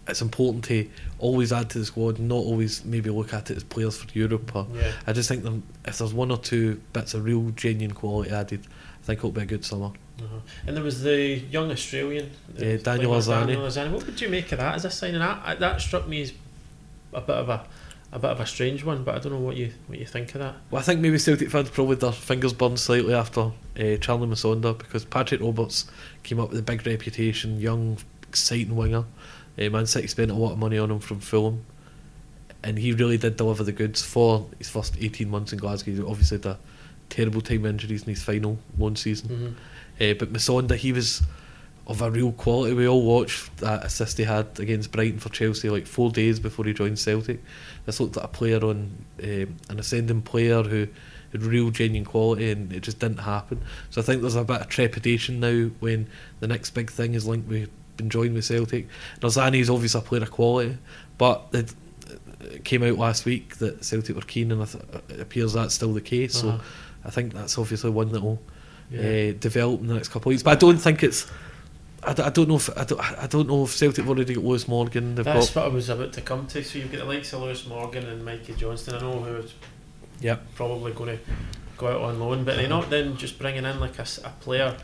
it's 0.08 0.22
important 0.22 0.64
to 0.66 0.90
always 1.18 1.52
add 1.52 1.70
to 1.72 1.80
the 1.80 1.86
squad, 1.86 2.20
not 2.20 2.36
always 2.36 2.84
maybe 2.86 3.10
look 3.10 3.34
at 3.34 3.52
it 3.52 3.58
as 3.58 3.64
players 3.64 3.98
for 3.98 4.08
Europe. 4.18 4.52
Yeah. 4.74 4.92
I 5.08 5.14
just 5.14 5.30
think 5.30 5.46
if 5.86 5.98
there's 5.98 6.14
one 6.14 6.32
or 6.32 6.38
two 6.38 6.82
bits 6.94 7.14
of 7.14 7.24
real 7.26 7.50
genuine 7.52 7.96
quality 7.96 8.32
added, 8.32 8.66
I 9.02 9.06
think 9.06 9.20
it'll 9.20 9.32
be 9.32 9.42
a 9.42 9.46
good 9.46 9.66
summer. 9.66 9.92
Uh-huh. 10.20 10.40
And 10.68 10.76
there 10.76 10.84
was 10.84 11.02
the 11.02 11.16
young 11.50 11.72
Australian, 11.72 12.32
Yeah, 12.56 12.78
Daniel 12.78 13.12
like, 13.12 13.22
Arzani. 13.22 13.48
Daniel 13.48 13.62
Arzani. 13.62 13.92
What 13.92 14.06
would 14.06 14.20
you 14.20 14.30
make 14.30 14.52
of 14.52 14.60
that 14.60 14.76
as 14.76 14.86
a 14.86 14.92
signing? 14.92 15.20
That 15.20 15.60
that 15.60 15.82
struck 15.82 16.08
me 16.08 16.22
as 16.24 16.34
a 17.14 17.22
bit 17.22 17.36
of 17.36 17.50
a 17.50 17.66
a 18.12 18.20
bit 18.20 18.32
of 18.32 18.40
a 18.40 18.46
strange 18.46 18.84
one, 18.84 19.04
but 19.04 19.16
I 19.16 19.20
don't 19.20 19.32
know 19.32 19.40
what 19.40 19.56
you 19.56 19.72
what 19.88 20.00
you 20.00 20.06
think 20.06 20.34
of 20.36 20.42
that. 20.42 20.56
Well, 20.72 20.80
I 20.80 20.84
think 20.84 21.00
maybe 21.00 21.18
Celtic 21.18 21.50
fans 21.50 21.70
probably 21.70 21.96
their 21.96 22.12
fingers 22.12 22.54
burned 22.54 22.80
slightly 22.80 23.14
after 23.14 23.42
uh, 23.42 23.98
Charly 24.00 24.28
Musonda 24.28 24.78
because 24.78 25.06
Patrick 25.06 25.42
Roberts 25.42 25.90
came 26.24 26.40
up 26.40 26.50
with 26.50 26.60
a 26.60 26.64
big 26.64 26.86
reputation, 26.86 27.60
young, 27.60 27.98
exciting 28.28 28.76
winger. 28.76 29.06
Uh, 29.60 29.70
Man 29.70 29.86
City 29.86 30.08
spent 30.08 30.32
a 30.32 30.36
lot 30.36 30.54
of 30.54 30.58
money 30.58 30.78
on 30.78 30.90
him 30.90 31.00
from 31.00 31.20
Fulham, 31.20 31.66
and 32.64 32.80
he 32.80 32.94
really 32.94 33.18
did 33.18 33.38
deliver 33.38 33.64
the 33.64 33.72
goods 33.72 34.02
for 34.02 34.48
his 34.58 34.70
first 34.70 34.96
18 35.00 35.30
months 35.30 35.54
in 35.54 35.60
Glasgow. 35.60 35.92
He 35.92 36.02
obviously 36.02 36.38
had 36.38 36.46
a 36.46 36.60
terrible 37.10 37.42
time 37.42 37.66
injuries 37.66 38.04
in 38.04 38.10
his 38.10 38.24
final 38.24 38.58
loan 38.78 38.96
season. 38.96 39.30
Mm-hmm. 39.30 39.54
Uh, 40.02 40.14
but 40.18 40.32
Masonda, 40.34 40.76
he 40.76 40.94
was 40.94 41.22
of 41.90 42.02
a 42.02 42.10
real 42.12 42.32
quality. 42.32 42.74
We 42.74 42.88
all 42.88 43.02
watched 43.04 43.58
that 43.58 43.84
assist 43.84 44.18
he 44.18 44.24
had 44.24 44.60
against 44.60 44.92
Brighton 44.92 45.20
for 45.20 45.30
Chelsea 45.30 45.70
like 45.70 45.88
four 45.88 46.12
days 46.12 46.40
before 46.40 46.64
he 46.66 46.74
joined 46.74 47.00
Celtic. 47.00 47.44
This 47.86 48.00
looked 48.00 48.16
like 48.16 48.26
a 48.26 48.30
player 48.30 48.64
on 48.64 49.06
um, 49.24 49.56
an 49.70 49.80
ascending 49.80 50.22
player 50.22 50.62
who 50.64 50.88
had 51.32 51.44
real 51.44 51.72
genuine 51.72 52.06
quality, 52.06 52.52
and 52.52 52.72
it 52.72 52.82
just 52.82 53.00
didn't 53.00 53.18
happen. 53.18 53.62
So 53.90 54.02
I 54.02 54.04
think 54.04 54.22
there's 54.22 54.36
a 54.36 54.44
bit 54.44 54.62
of 54.62 54.70
trepidation 54.70 55.40
now 55.40 55.70
when 55.80 56.08
the 56.40 56.48
next 56.48 56.70
big 56.72 56.92
thing 56.92 57.16
is 57.16 57.26
linked 57.28 57.50
with 57.50 57.70
been 57.98 58.10
joined 58.10 58.34
with 58.34 58.46
Celtic. 58.46 58.88
Arzani 59.20 59.60
is 59.60 59.70
obviously 59.70 60.00
a 60.00 60.04
player 60.04 60.22
of 60.24 60.32
quality, 60.32 60.78
but 61.18 61.48
it, 61.52 61.74
it 62.40 62.64
came 62.64 62.82
out 62.84 62.98
last 62.98 63.26
week 63.26 63.58
that 63.58 63.84
Celtic 63.84 64.16
were 64.16 64.22
keen, 64.22 64.52
and 64.52 64.62
it 65.10 65.20
appears 65.20 65.54
that's 65.54 65.74
still 65.74 65.94
the 65.94 66.02
case. 66.02 66.44
Uh-huh. 66.44 66.60
So 66.60 66.64
I 67.04 67.10
think 67.10 67.34
that's 67.34 67.58
obviously 67.58 67.90
one 67.90 68.12
that 68.14 68.22
will 68.22 68.40
Yeah. 68.92 69.32
uh, 69.32 69.34
develop 69.40 69.82
in 69.82 69.88
the 69.88 69.96
next 69.96 70.10
couple 70.10 70.30
of 70.30 70.34
weeks. 70.34 70.44
But 70.44 70.52
I 70.52 70.56
don't 70.60 70.78
think 70.78 71.04
it's. 71.04 71.28
I, 72.04 72.12
I 72.12 72.30
don't 72.30 72.48
know 72.48 72.56
if 72.56 72.70
I 72.78 72.84
don't, 72.86 73.00
I 73.24 73.28
don't 73.28 73.48
know 73.48 73.64
if 73.66 73.72
Celtic 73.72 73.98
have 74.06 74.10
already 74.10 74.34
got 74.34 74.44
Lewis 74.44 74.68
Morgan. 74.68 75.16
They've 75.16 75.26
That's 75.26 75.52
got 75.52 75.64
what 75.66 75.72
I 75.72 75.76
was 75.76 75.90
about 75.90 76.14
to 76.14 76.22
come 76.22 76.48
to. 76.48 76.64
So 76.64 76.80
you've 76.80 76.92
got 76.92 77.00
the 77.00 77.06
likes 77.06 77.34
of 77.34 77.42
Lewis 77.42 77.66
Morgan 77.68 78.06
and 78.08 78.24
Mikey 78.24 78.54
Johnston. 78.56 78.96
I 78.96 79.00
know 79.02 79.20
who's 79.20 79.54
Yep. 80.22 80.56
probably 80.56 80.92
going 80.92 81.18
to 81.18 81.24
go 81.78 81.88
out 81.88 82.02
on 82.02 82.20
loan, 82.20 82.44
but 82.44 82.58
they're 82.58 82.68
not 82.68 82.90
then 82.90 83.16
just 83.18 83.40
bringing 83.40 83.64
in 83.66 83.80
like 83.80 83.98
a, 84.00 84.06
a 84.26 84.30
player 84.42 84.76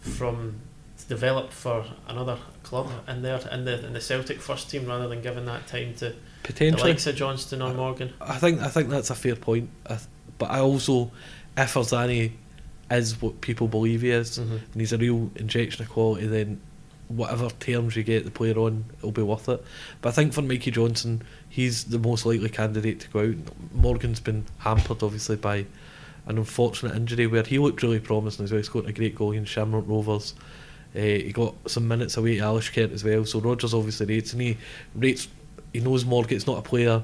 from 0.00 0.60
to 0.98 1.06
develop 1.06 1.52
for 1.52 1.84
another 2.08 2.38
club 2.62 2.90
in 3.08 3.22
there 3.22 3.40
in 3.52 3.64
the 3.64 3.86
in 3.86 3.92
the 3.92 4.00
Celtic 4.00 4.40
first 4.40 4.70
team 4.70 4.86
rather 4.86 5.08
than 5.08 5.22
giving 5.22 5.44
that 5.46 5.66
time 5.66 5.94
to 5.94 6.10
the 6.10 6.14
potentially. 6.42 6.90
likes 6.90 7.06
of 7.06 7.14
Johnston 7.16 7.62
or 7.62 7.72
Morgan. 7.74 8.12
I 8.20 8.36
think 8.38 8.60
I 8.60 8.68
think 8.68 8.88
that's 8.90 9.10
a 9.10 9.14
fair 9.14 9.36
point. 9.36 9.70
I 9.86 9.96
th- 9.96 10.00
but 10.38 10.50
I 10.50 10.58
also, 10.60 11.12
if 11.56 11.74
Arzani 11.74 12.32
is 12.90 13.20
what 13.20 13.40
people 13.40 13.68
believe 13.68 14.02
he 14.02 14.10
is, 14.10 14.38
Mhm. 14.38 14.60
and 14.72 14.80
he's 14.80 14.92
a 14.92 14.98
real 14.98 15.30
injection 15.36 15.82
of 15.82 15.88
quality, 15.90 16.26
then 16.26 16.60
whatever 17.08 17.50
terms 17.60 17.96
you 17.96 18.02
get 18.02 18.24
the 18.24 18.30
player 18.30 18.58
on, 18.58 18.84
it'll 18.98 19.12
be 19.12 19.22
worth 19.22 19.48
it. 19.48 19.62
But 20.00 20.08
I 20.10 20.12
think 20.12 20.32
for 20.32 20.42
Mikey 20.42 20.70
Johnston, 20.70 21.22
he's 21.48 21.84
the 21.84 21.98
most 21.98 22.24
likely 22.26 22.48
candidate 22.48 23.00
to 23.00 23.08
go 23.08 23.20
out. 23.20 23.34
Morgan's 23.74 24.20
been 24.20 24.44
hampered 24.58 25.02
obviously 25.02 25.36
by 25.36 25.66
an 26.26 26.38
unfortunate 26.38 26.96
injury 26.96 27.26
where 27.26 27.42
he 27.42 27.58
looked 27.58 27.82
really 27.82 28.00
promising 28.00 28.44
as 28.44 28.52
well. 28.52 28.58
He 28.58 28.64
scored 28.64 28.86
a 28.86 28.92
great 28.92 29.14
goal 29.14 29.32
against 29.32 29.52
Shamrock 29.52 29.84
Rovers. 29.86 30.34
Uh, 30.96 31.00
he 31.00 31.32
got 31.32 31.54
some 31.66 31.86
minutes 31.86 32.16
away 32.16 32.36
to 32.36 32.42
Alashkert 32.42 32.92
as 32.92 33.04
well. 33.04 33.24
So 33.26 33.40
Rodgers 33.40 33.74
obviously 33.74 34.06
rates 34.06 34.32
and 34.32 34.40
he 34.40 34.56
rates. 34.94 35.28
He 35.72 35.80
knows 35.80 36.04
Morgan. 36.04 36.36
It's 36.36 36.46
not 36.46 36.58
a 36.58 36.62
player 36.62 37.02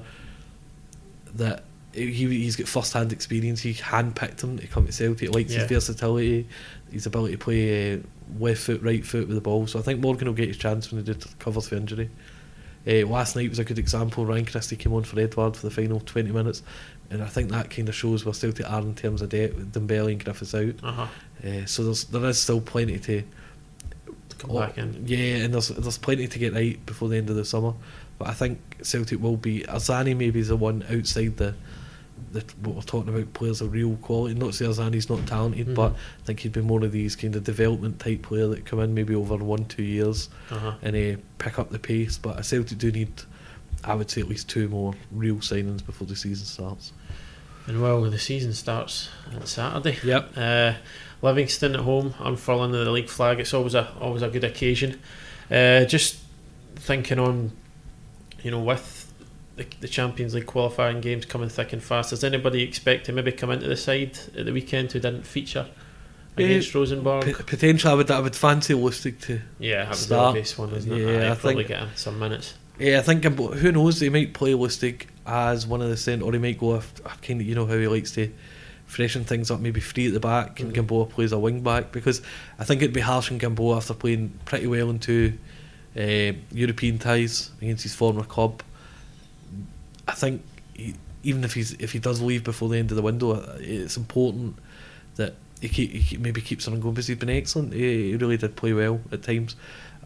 that 1.35 1.65
he 1.93 2.13
he's 2.13 2.57
got 2.57 2.69
first 2.69 2.93
hand 2.93 3.13
experience. 3.13 3.61
He 3.61 3.75
handpicked 3.75 4.43
him 4.43 4.59
to 4.59 4.67
come 4.67 4.87
to 4.87 4.93
Celtic. 4.93 5.21
He 5.21 5.29
likes 5.29 5.53
Yeah. 5.53 5.61
his 5.61 5.69
versatility, 5.69 6.47
his 6.93 7.07
ability 7.07 7.33
to 7.37 7.39
play 7.39 7.95
uh, 7.95 7.99
left 8.39 8.61
foot, 8.63 8.83
right 8.83 9.05
foot 9.05 9.27
with 9.27 9.35
the 9.37 9.41
ball. 9.41 9.67
So 9.67 9.79
I 9.79 9.83
think 9.83 10.01
Morgan 10.01 10.29
will 10.29 10.35
get 10.35 10.49
his 10.49 10.57
chance 10.57 10.91
when 10.93 11.05
he 11.05 11.13
did 11.13 11.25
covers 11.39 11.69
for 11.69 11.77
injury. 11.77 12.11
Uh, 12.87 13.07
last 13.07 13.37
night 13.37 13.49
was 13.51 13.59
a 13.59 13.65
good 13.65 13.79
example. 13.79 14.25
Ryan 14.25 14.47
Christie 14.47 14.77
came 14.77 14.93
on 14.95 15.03
for 15.05 15.19
Edouard 15.21 15.55
for 15.57 15.67
the 15.69 15.71
final 15.75 16.01
20 16.01 16.31
minutes, 16.33 16.63
and 17.11 17.23
I 17.23 17.27
think 17.27 17.51
that 17.51 17.69
kind 17.71 17.89
of 17.91 17.95
shows 17.95 18.25
where 18.25 18.33
Celtic 18.33 18.71
are 18.71 18.81
in 18.81 18.95
terms 18.95 19.21
of 19.21 19.29
depth 19.29 19.55
with 19.57 19.73
Dembele 19.75 20.13
and 20.13 20.25
Griffiths 20.25 20.55
out. 20.55 20.75
Uh 20.83 20.93
huh. 20.93 21.07
Uh, 21.47 21.67
so 21.67 21.85
there's 21.85 22.05
there 22.05 22.25
is 22.25 22.39
still 22.39 22.61
plenty 22.61 22.99
to 23.01 23.23
Come 24.39 24.55
back 24.57 24.79
in. 24.79 25.05
yeah, 25.07 25.37
and 25.45 25.53
there's 25.53 25.69
there's 25.69 25.99
plenty 25.99 26.27
to 26.27 26.39
get 26.39 26.55
right 26.55 26.85
before 26.87 27.09
the 27.11 27.17
end 27.19 27.29
of 27.29 27.37
the 27.37 27.45
summer. 27.45 27.75
But 28.19 28.29
I 28.29 28.33
think 28.33 28.59
Celtic 28.83 29.21
will 29.21 29.37
be 29.37 29.61
Arzani 29.69 30.17
maybe 30.17 30.41
is 30.41 30.49
the 30.49 30.57
one 30.57 30.83
outside 30.91 31.37
the 31.37 31.55
the 32.33 32.41
what 32.63 32.77
we're 32.77 32.83
talking 32.83 33.13
about 33.15 33.33
players 33.35 33.61
of 33.61 33.73
real 33.73 33.97
quality. 33.97 34.35
Not 34.35 34.53
to 34.53 34.53
say 34.53 34.65
Arzani's 34.67 35.09
not 35.11 35.27
talented, 35.27 35.69
Mhm. 35.69 35.75
but 35.75 35.93
I 35.93 36.25
think 36.27 36.41
he'd 36.41 36.53
be 36.53 36.61
more 36.61 36.85
of 36.85 36.93
these 36.93 37.17
kind 37.17 37.35
of 37.37 37.45
development 37.45 37.99
type 37.99 38.23
player 38.23 38.47
that 38.49 38.65
come 38.67 38.81
in 38.81 38.95
maybe 38.95 39.15
over 39.15 39.37
one 39.37 39.65
two 39.67 39.83
years 39.83 40.29
Uh 40.51 40.59
huh. 40.59 40.73
and 40.83 40.97
uh, 40.97 41.21
pick 41.39 41.59
up 41.59 41.71
the 41.71 41.79
pace. 41.79 42.19
But 42.19 42.39
I 42.39 42.43
Celtic 42.43 42.79
do 42.79 42.91
need, 42.93 43.13
I 43.85 43.95
would 43.95 44.11
say, 44.11 44.21
at 44.21 44.29
least 44.29 44.49
two 44.49 44.69
more 44.69 44.95
real 45.13 45.37
signings 45.37 45.85
before 45.85 46.07
the 46.07 46.17
season 46.17 46.47
starts. 46.47 46.93
And 47.67 47.83
well, 47.83 48.03
the 48.03 48.19
season 48.19 48.53
starts 48.55 49.09
on 49.35 49.47
Saturday. 49.47 49.99
Yep. 50.03 50.33
Uh, 50.37 50.73
Livingston 51.23 51.75
at 51.75 51.81
home, 51.81 52.15
unfurling 52.19 52.73
the 52.73 52.91
league 52.91 53.09
flag. 53.11 53.39
It's 53.39 53.53
always 53.53 53.75
a 53.75 53.93
always 54.01 54.23
a 54.23 54.29
good 54.29 54.45
occasion. 54.45 54.99
Uh, 55.51 55.85
just 55.85 56.17
thinking 56.77 57.19
on, 57.19 57.53
you 58.43 58.51
know, 58.51 58.61
with 58.61 59.00
the, 59.61 59.77
the 59.81 59.89
Champions 59.89 60.35
League 60.35 60.47
qualifying 60.47 61.01
games 61.01 61.25
coming 61.27 61.49
thick 61.49 61.73
and 61.73 61.83
fast, 61.83 62.11
does 62.11 62.25
anybody 62.25 62.63
expect 62.63 63.07
to 63.07 63.13
maybe 63.13 63.33
come 63.33 63.51
into 63.51 63.69
the 63.69 63.77
side 63.77 64.19
at 64.37 64.45
the 64.47 64.53
weekend 64.53 64.93
who 64.93 65.01
didn't 65.01 65.27
feature 65.27 65.67
against 66.37 66.75
Rosenborg? 66.75 67.25
P- 67.27 67.33
potentially, 67.35 67.93
I 67.93 67.95
would 67.95 68.11
I 68.11 68.21
would 68.21 68.37
fancy 68.37 68.75
Lustig 68.75 69.21
to. 69.23 69.41
yeah, 69.59 69.85
that 69.85 69.89
was 69.91 69.99
the 70.01 70.05
start. 70.07 70.27
obvious 70.29 70.57
one, 70.59 70.71
isn't 70.75 70.93
it? 70.93 70.99
Yeah, 70.99 71.27
I'd 71.27 71.33
I 71.33 71.35
probably 71.37 71.55
think- 71.65 71.69
get 71.69 71.79
him 71.81 71.89
some 71.95 72.19
minutes. 72.19 72.55
Yeah, 72.79 72.99
I 72.99 73.03
think 73.03 73.25
who 73.25 73.73
knows? 73.73 74.01
They 74.01 74.09
might 74.09 74.33
play 74.33 74.53
Lustig 74.53 75.03
as 75.27 75.67
one 75.67 75.83
of 75.83 75.91
the 75.91 75.99
centre, 75.99 76.25
or 76.25 76.33
he 76.33 76.39
might 76.39 76.59
go 76.59 76.77
off. 76.77 76.93
Kind 77.21 77.43
of, 77.43 77.47
you 77.47 77.55
know 77.55 77.67
how 77.67 77.77
he 77.77 77.87
likes 77.87 78.13
to 78.13 78.33
freshen 78.87 79.23
things 79.25 79.51
up, 79.51 79.61
maybe 79.61 79.81
free 79.81 80.07
at 80.07 80.15
the 80.15 80.21
back, 80.21 80.61
and 80.61 80.71
Mhm. 80.71 80.75
Gamboa 80.77 81.07
plays 81.07 81.33
a 81.33 81.39
wing 81.39 81.61
back 81.61 81.93
because 81.93 82.23
I 82.59 82.65
think 82.65 82.81
it'd 82.81 82.95
be 82.95 83.01
harsh 83.03 83.31
on 83.31 83.37
Gamboa 83.39 83.77
after 83.77 83.93
playing 83.95 84.33
pretty 84.47 84.67
well 84.67 84.89
in 84.91 84.99
two 84.99 85.35
uh, 85.97 86.33
European 86.53 86.99
ties 86.99 87.51
against 87.61 87.83
his 87.83 87.95
former 87.95 88.23
club. 88.25 88.63
I 90.11 90.15
think 90.15 90.43
he, 90.75 90.95
even 91.23 91.45
if 91.45 91.55
he's 91.55 91.73
if 91.75 91.93
he 91.93 91.99
does 91.99 92.21
leave 92.21 92.45
before 92.45 92.69
the 92.69 92.79
end 92.79 92.91
of 92.91 92.97
the 92.97 93.03
window, 93.03 93.33
uh, 93.33 93.57
it's 93.61 93.97
important 93.97 94.57
that 95.17 95.35
he, 95.61 95.69
keep, 95.69 95.91
he 95.93 96.03
keep, 96.03 96.21
maybe 96.21 96.41
keeps 96.41 96.67
on 96.67 96.81
going 96.81 96.95
because 96.95 97.07
he's 97.07 97.19
been 97.19 97.31
excellent. 97.31 97.73
He, 97.73 98.11
he 98.11 98.17
really 98.17 98.37
did 98.37 98.57
play 98.57 98.73
well 98.73 99.01
at 99.13 99.23
times. 99.23 99.57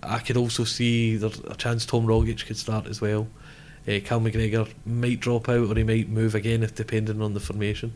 I 0.03 0.19
could 0.19 0.37
also 0.37 0.65
see 0.65 1.17
there's 1.17 1.39
a 1.41 1.55
chance 1.55 1.87
Tom 1.87 2.07
Rogic 2.07 2.45
could 2.47 2.57
start 2.57 2.87
as 2.87 3.01
well. 3.01 3.27
Uh, 3.87 4.01
Cal 4.05 4.21
McGregor 4.21 4.69
might 4.87 5.21
drop 5.21 5.49
out 5.49 5.69
or 5.71 5.75
he 5.75 5.85
might 5.85 6.09
move 6.09 6.35
again 6.35 6.63
if 6.63 6.75
depending 6.75 7.23
on 7.23 7.35
the 7.35 7.41
formation. 7.41 7.93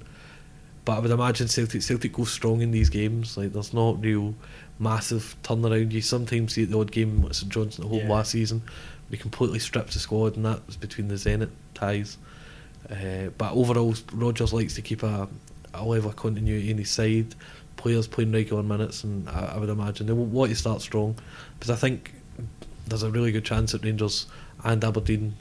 But 0.85 0.97
I 0.97 0.99
would 1.01 1.11
imagine 1.11 1.49
Celtic 1.49 1.83
Celtic 1.83 2.13
go 2.13 2.25
strong 2.25 2.63
in 2.63 2.71
these 2.71 2.89
games. 2.89 3.37
Like 3.37 3.53
there's 3.53 3.75
not 3.75 4.03
real 4.03 4.35
massive 4.79 5.37
turnaround. 5.43 5.93
You 5.93 6.01
sometimes 6.01 6.55
see 6.55 6.63
at 6.63 6.71
the 6.71 6.79
odd 6.79 6.93
game 6.93 7.25
at 7.27 7.35
St 7.35 7.53
Johnstone 7.53 7.87
at 7.87 7.91
home 7.93 8.01
Yeah. 8.01 8.09
last 8.15 8.31
season. 8.31 8.63
We 9.11 9.17
completely 9.19 9.59
stripped 9.59 9.93
the 9.95 9.99
squad, 9.99 10.37
and 10.37 10.45
that 10.45 10.67
was 10.67 10.77
between 10.77 11.09
the 11.09 11.15
Zenit 11.15 11.51
ties. 11.75 12.19
Uh, 12.91 13.31
but 13.37 13.53
overall, 13.53 13.95
Rodgers 14.13 14.53
likes 14.53 14.75
to 14.75 14.83
keep 14.83 15.03
a, 15.03 15.29
a 15.75 15.85
level 15.85 16.11
of 16.11 16.17
continuity 16.17 16.71
in 16.71 16.79
his 16.79 16.91
side. 16.91 17.35
Players 17.77 18.07
playing 18.07 18.33
regular 18.33 18.63
minutes, 18.63 19.05
and 19.05 19.29
I, 19.29 19.53
I 19.55 19.59
would 19.59 19.69
imagine 19.69 20.07
they 20.07 20.13
will 20.13 20.25
want 20.27 20.51
to 20.51 20.57
start 20.57 20.81
strong 20.83 21.17
because 21.59 21.71
I 21.71 21.77
think 21.77 22.13
there's 22.87 23.03
a 23.03 23.11
really 23.11 23.31
good 23.33 23.45
chance 23.45 23.73
that 23.73 23.85
Rangers 23.85 24.27
and 24.65 24.83
Aberdeen 24.83 25.35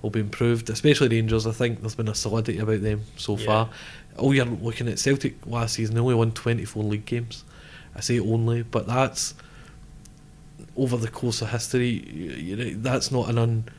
will 0.00 0.10
be 0.10 0.20
improved, 0.20 0.70
especially 0.70 1.08
Rangers. 1.08 1.46
I 1.46 1.52
think 1.52 1.80
there's 1.80 1.94
been 1.94 2.08
a 2.08 2.14
solidity 2.14 2.58
about 2.58 2.82
them 2.82 3.02
so 3.16 3.36
Yeah. 3.36 3.46
far. 3.46 3.70
Oh, 4.18 4.32
you're 4.32 4.44
looking 4.44 4.88
at 4.88 4.98
Celtic 4.98 5.34
last 5.46 5.74
season, 5.74 5.94
they 5.94 6.00
only 6.00 6.14
won 6.14 6.32
24 6.32 6.84
league 6.84 7.06
games. 7.06 7.44
I 7.96 8.00
say 8.00 8.18
only, 8.20 8.62
but 8.62 8.86
that's 8.86 9.34
over 10.76 10.96
the 10.96 11.08
course 11.08 11.42
of 11.42 11.50
history. 11.50 11.88
You, 11.90 12.56
know, 12.56 12.70
that's 12.76 13.10
not 13.10 13.28
an 13.28 13.38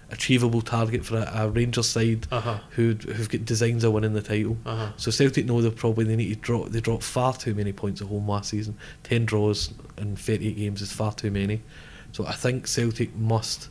unachievable 0.09 0.61
target 0.61 1.03
for 1.05 1.17
a, 1.17 1.31
a 1.33 1.49
Rangers 1.49 1.89
side 1.89 2.27
Uh 2.31 2.39
huh. 2.41 2.57
who 2.71 2.93
who've 2.93 3.29
got 3.29 3.45
designs 3.45 3.83
of 3.83 3.93
winning 3.93 4.13
the 4.13 4.21
title. 4.21 4.57
Uh 4.65 4.75
huh. 4.75 4.91
So 4.97 5.09
Celtic 5.11 5.45
know 5.45 5.61
they 5.61 5.69
probably 5.71 6.05
they 6.05 6.15
need 6.15 6.29
to 6.33 6.39
drop. 6.39 6.69
They 6.69 6.81
dropped 6.81 7.03
far 7.03 7.33
too 7.33 7.55
many 7.55 7.71
points 7.73 8.01
at 8.01 8.07
home 8.07 8.27
last 8.27 8.49
season. 8.51 8.77
Ten 9.03 9.25
draws 9.25 9.73
in 9.97 10.15
thirty-eight 10.15 10.57
games 10.57 10.81
is 10.81 10.91
far 10.91 11.13
too 11.13 11.31
many. 11.31 11.61
So 12.11 12.25
I 12.27 12.33
think 12.33 12.67
Celtic 12.67 13.15
must 13.15 13.69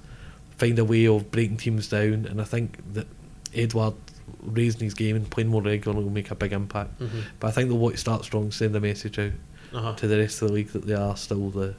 find 0.57 0.79
a 0.79 0.85
way 0.85 1.07
of 1.07 1.31
breaking 1.31 1.59
teams 1.59 1.89
down, 1.89 2.27
and 2.29 2.41
I 2.41 2.45
think 2.45 2.79
that 2.95 3.07
Edouard 3.55 3.95
raising 4.43 4.81
his 4.81 4.95
game 4.95 5.15
and 5.15 5.31
playing 5.31 5.51
more 5.51 5.63
regularly 5.63 6.03
will 6.05 6.11
make 6.13 6.31
a 6.31 6.35
big 6.35 6.53
impact. 6.53 6.99
hmm 6.99 7.21
But 7.39 7.49
I 7.49 7.51
think 7.53 7.69
they'll 7.69 7.79
want 7.79 7.95
to 7.95 8.01
start 8.01 8.25
strong, 8.25 8.51
send 8.51 8.75
a 8.75 8.81
message 8.81 9.19
out 9.19 9.33
Uh-huh. 9.73 9.95
to 9.95 10.07
the 10.09 10.19
rest 10.19 10.43
of 10.43 10.49
the 10.49 10.55
league 10.55 10.69
that 10.73 10.87
they 10.87 10.95
are 10.95 11.17
still 11.17 11.51
the 11.51 11.75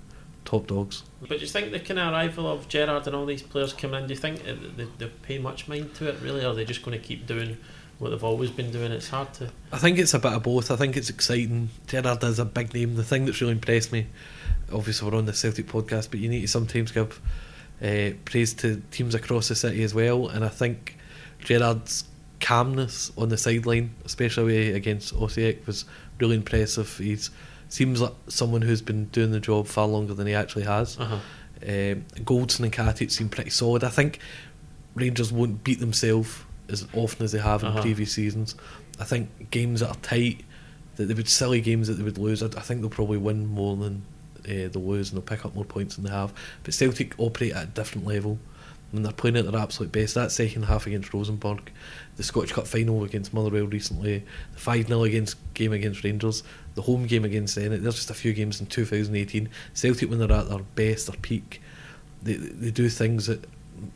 top 0.46 0.68
dogs. 0.68 1.04
But 1.22 1.30
do 1.30 1.36
you 1.38 1.48
think 1.48 1.72
the 1.72 1.80
kind 1.80 2.00
of 2.00 2.14
arrival 2.14 2.52
of 2.52 2.68
Gerrard 2.68 3.08
and 3.08 3.16
all 3.16 3.26
these 3.26 3.42
players 3.42 3.74
coming 3.74 4.02
in, 4.02 4.08
do 4.08 4.14
you 4.14 4.20
think 4.20 4.44
they, 4.44 4.88
they 4.98 5.08
pay 5.22 5.38
much 5.40 5.68
mind 5.68 5.96
to 5.96 6.10
it 6.10 6.20
really, 6.22 6.44
or 6.44 6.50
are 6.50 6.54
they 6.54 6.66
just 6.66 6.84
going 6.84 7.00
to 7.00 7.06
keep 7.06 7.26
doing 7.26 7.58
what 8.00 8.10
they've 8.10 8.24
always 8.24 8.52
been 8.52 8.72
doing? 8.72 8.92
It's 8.92 9.10
hard 9.10 9.34
to. 9.36 9.50
I 9.72 9.78
think 9.78 9.98
it's 9.98 10.14
a 10.14 10.20
bit 10.20 10.34
of 10.34 10.44
both. 10.44 10.72
I 10.72 10.76
think 10.76 10.98
it's 10.98 11.10
exciting. 11.10 11.70
Gerrard 11.88 12.24
is 12.24 12.40
a 12.40 12.46
big 12.46 12.74
name. 12.74 12.96
The 12.96 13.04
thing 13.04 13.26
that's 13.26 13.40
really 13.42 13.54
impressed 13.54 13.92
me, 13.92 14.08
obviously 14.72 15.10
we're 15.10 15.18
on 15.18 15.26
the 15.26 15.34
Celtic 15.34 15.68
podcast, 15.68 16.10
but 16.12 16.20
you 16.20 16.30
need 16.30 16.42
to 16.42 16.48
sometimes 16.48 16.92
give 16.92 17.22
uh, 17.82 18.12
praise 18.26 18.54
to 18.56 18.82
teams 18.92 19.16
across 19.16 19.48
the 19.48 19.56
city 19.56 19.84
as 19.84 19.94
well. 19.94 20.28
And 20.28 20.44
I 20.44 20.50
think 20.50 20.98
Gerrard's 21.40 22.06
calmness 22.40 23.12
on 23.18 23.30
the 23.30 23.38
sideline, 23.38 23.96
especially 24.04 24.74
against 24.74 25.16
Osijek, 25.16 25.66
was 25.66 25.86
really 26.20 26.36
impressive. 26.36 26.98
He's 26.98 27.30
seems 27.74 28.00
like 28.02 28.14
someone 28.28 28.62
who's 28.62 28.82
been 28.84 29.06
doing 29.06 29.32
the 29.32 29.40
job 29.40 29.66
far 29.68 29.88
longer 29.88 30.14
than 30.14 30.28
he 30.28 30.34
actually 30.36 30.64
has. 30.66 31.00
Uh-huh. 31.00 31.16
Um, 31.16 32.06
Goldson 32.24 32.60
and 32.66 32.72
Katic 32.74 33.10
seem 33.10 33.30
pretty 33.30 33.50
solid. 33.50 33.84
I 33.84 33.90
think 33.90 34.20
Rangers 34.96 35.32
won't 35.32 35.64
beat 35.64 35.80
themselves 35.80 36.44
as 36.70 36.88
often 36.94 37.24
as 37.26 37.32
they 37.32 37.40
have 37.40 37.64
in 37.64 37.70
Uh-huh. 37.70 37.82
previous 37.82 38.12
seasons. 38.14 38.56
I 39.00 39.06
think 39.06 39.50
games 39.50 39.80
that 39.80 39.90
are 39.90 39.96
tight, 40.04 40.42
that 40.98 41.06
they 41.06 41.14
would 41.16 41.28
silly 41.28 41.62
games 41.62 41.88
that 41.88 41.96
they 41.96 42.04
would 42.04 42.20
lose. 42.20 42.44
I, 42.44 42.48
I 42.48 42.62
think 42.62 42.82
they'll 42.82 42.90
probably 42.92 43.18
win 43.18 43.48
more 43.48 43.76
than 43.76 44.04
uh, 44.46 44.70
they'll 44.72 44.84
lose, 44.84 45.10
and 45.12 45.18
they'll 45.18 45.26
pick 45.26 45.44
up 45.46 45.56
more 45.56 45.66
points 45.66 45.96
than 45.96 46.04
they 46.06 46.12
have. 46.12 46.32
But 46.64 46.74
Celtic 46.76 47.16
operate 47.18 47.54
at 47.54 47.64
a 47.64 47.68
different 47.68 48.06
level. 48.06 48.38
When 48.94 49.02
they're 49.02 49.12
playing 49.12 49.38
at 49.38 49.52
their 49.52 49.60
absolute 49.60 49.92
best, 49.92 50.14
that 50.14 50.32
second 50.32 50.64
half 50.64 50.86
against 50.86 51.12
Rosenborg, 51.16 51.72
the 52.16 52.22
Scottish 52.22 52.52
Cup 52.52 52.68
final 52.68 53.04
against 53.04 53.34
Motherwell 53.34 53.66
recently, 53.66 54.24
the 54.54 54.60
5 54.60 54.88
0 54.88 55.04
against 55.04 55.36
game 55.56 55.74
against 55.74 56.04
Rangers, 56.04 56.44
the 56.76 56.84
home 56.84 57.08
game 57.08 57.26
against 57.26 57.58
Zenit, 57.58 57.82
there's 57.82 57.96
just 57.96 58.12
a 58.12 58.14
few 58.14 58.34
games 58.34 58.62
in 58.62 58.68
2018. 58.68 59.50
Celtic, 59.74 60.12
when 60.12 60.20
they're 60.20 60.32
at 60.32 60.48
their 60.48 60.60
best, 60.76 61.08
their 61.08 61.20
peak, 61.24 61.60
they, 62.22 62.36
they 62.36 62.70
do 62.70 62.88
things 62.88 63.26
that 63.26 63.44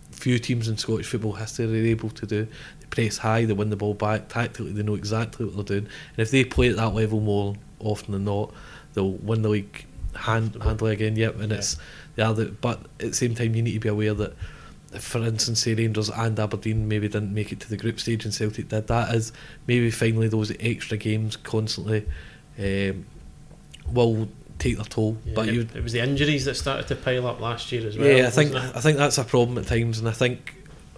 few 0.10 0.40
teams 0.40 0.68
in 0.68 0.78
Scottish 0.78 1.06
football 1.06 1.34
history 1.34 1.66
are 1.66 1.86
able 1.86 2.10
to 2.10 2.26
do. 2.26 2.46
They 2.80 2.88
press 2.90 3.20
high, 3.20 3.46
they 3.46 3.54
win 3.54 3.70
the 3.70 3.76
ball 3.76 3.94
back. 3.94 4.30
Tactically, 4.30 4.72
they 4.72 4.82
know 4.82 4.96
exactly 4.96 5.46
what 5.46 5.56
they're 5.56 5.80
doing. 5.80 5.92
And 6.12 6.18
if 6.20 6.32
they 6.32 6.44
play 6.44 6.70
at 6.70 6.76
that 6.78 6.96
level 6.96 7.20
more 7.20 7.54
often 7.80 8.14
than 8.14 8.26
not, 8.26 8.52
they'll 8.96 9.12
win 9.12 9.44
the 9.44 9.50
league 9.50 9.86
hand, 10.16 10.58
handily 10.64 10.94
again. 10.94 11.16
Yep, 11.16 11.40
and 11.40 11.52
Yeah. 11.52 11.58
it's 11.60 11.78
they 12.16 12.24
are 12.24 12.34
the, 12.34 12.46
but 12.46 12.80
at 13.00 13.10
the 13.10 13.14
same 13.14 13.36
time, 13.36 13.54
you 13.54 13.62
need 13.62 13.74
to 13.74 13.80
be 13.80 13.90
aware 13.90 14.16
that. 14.16 14.34
For 15.00 15.20
instance, 15.24 15.62
say 15.64 15.74
Rangers 15.74 16.10
and 16.10 16.40
Aberdeen 16.40 16.88
maybe 16.88 17.08
didn't 17.10 17.34
make 17.34 17.52
it 17.52 17.60
to 17.62 17.70
the 17.70 17.78
group 17.78 18.00
stage 18.00 18.24
and 18.24 18.34
Celtic 18.34 18.70
did, 18.70 18.88
that 18.88 19.14
is 19.14 19.34
maybe 19.68 19.92
finally 19.92 20.28
those 20.30 20.52
extra 20.60 20.98
games 20.98 21.36
constantly 21.36 22.06
um, 22.58 23.06
will 23.92 24.30
take 24.60 24.78
their 24.78 24.86
toll. 24.86 25.18
Yeah, 25.26 25.34
but 25.36 25.50
it, 25.50 25.54
you 25.54 25.68
it 25.76 25.84
was 25.84 25.94
the 25.94 26.02
injuries 26.02 26.46
that 26.46 26.56
started 26.56 26.88
to 26.88 26.96
pile 26.96 27.28
up 27.28 27.40
last 27.42 27.72
year 27.72 27.86
as 27.86 27.98
well. 27.98 28.08
yeah, 28.08 28.28
I 28.28 28.30
think 28.30 28.52
it? 28.52 28.58
I 28.58 28.80
think 28.80 28.98
that's 28.98 29.18
a 29.18 29.24
problem 29.24 29.58
at 29.58 29.68
times, 29.68 30.00
and 30.00 30.08
I 30.08 30.14
think 30.14 30.56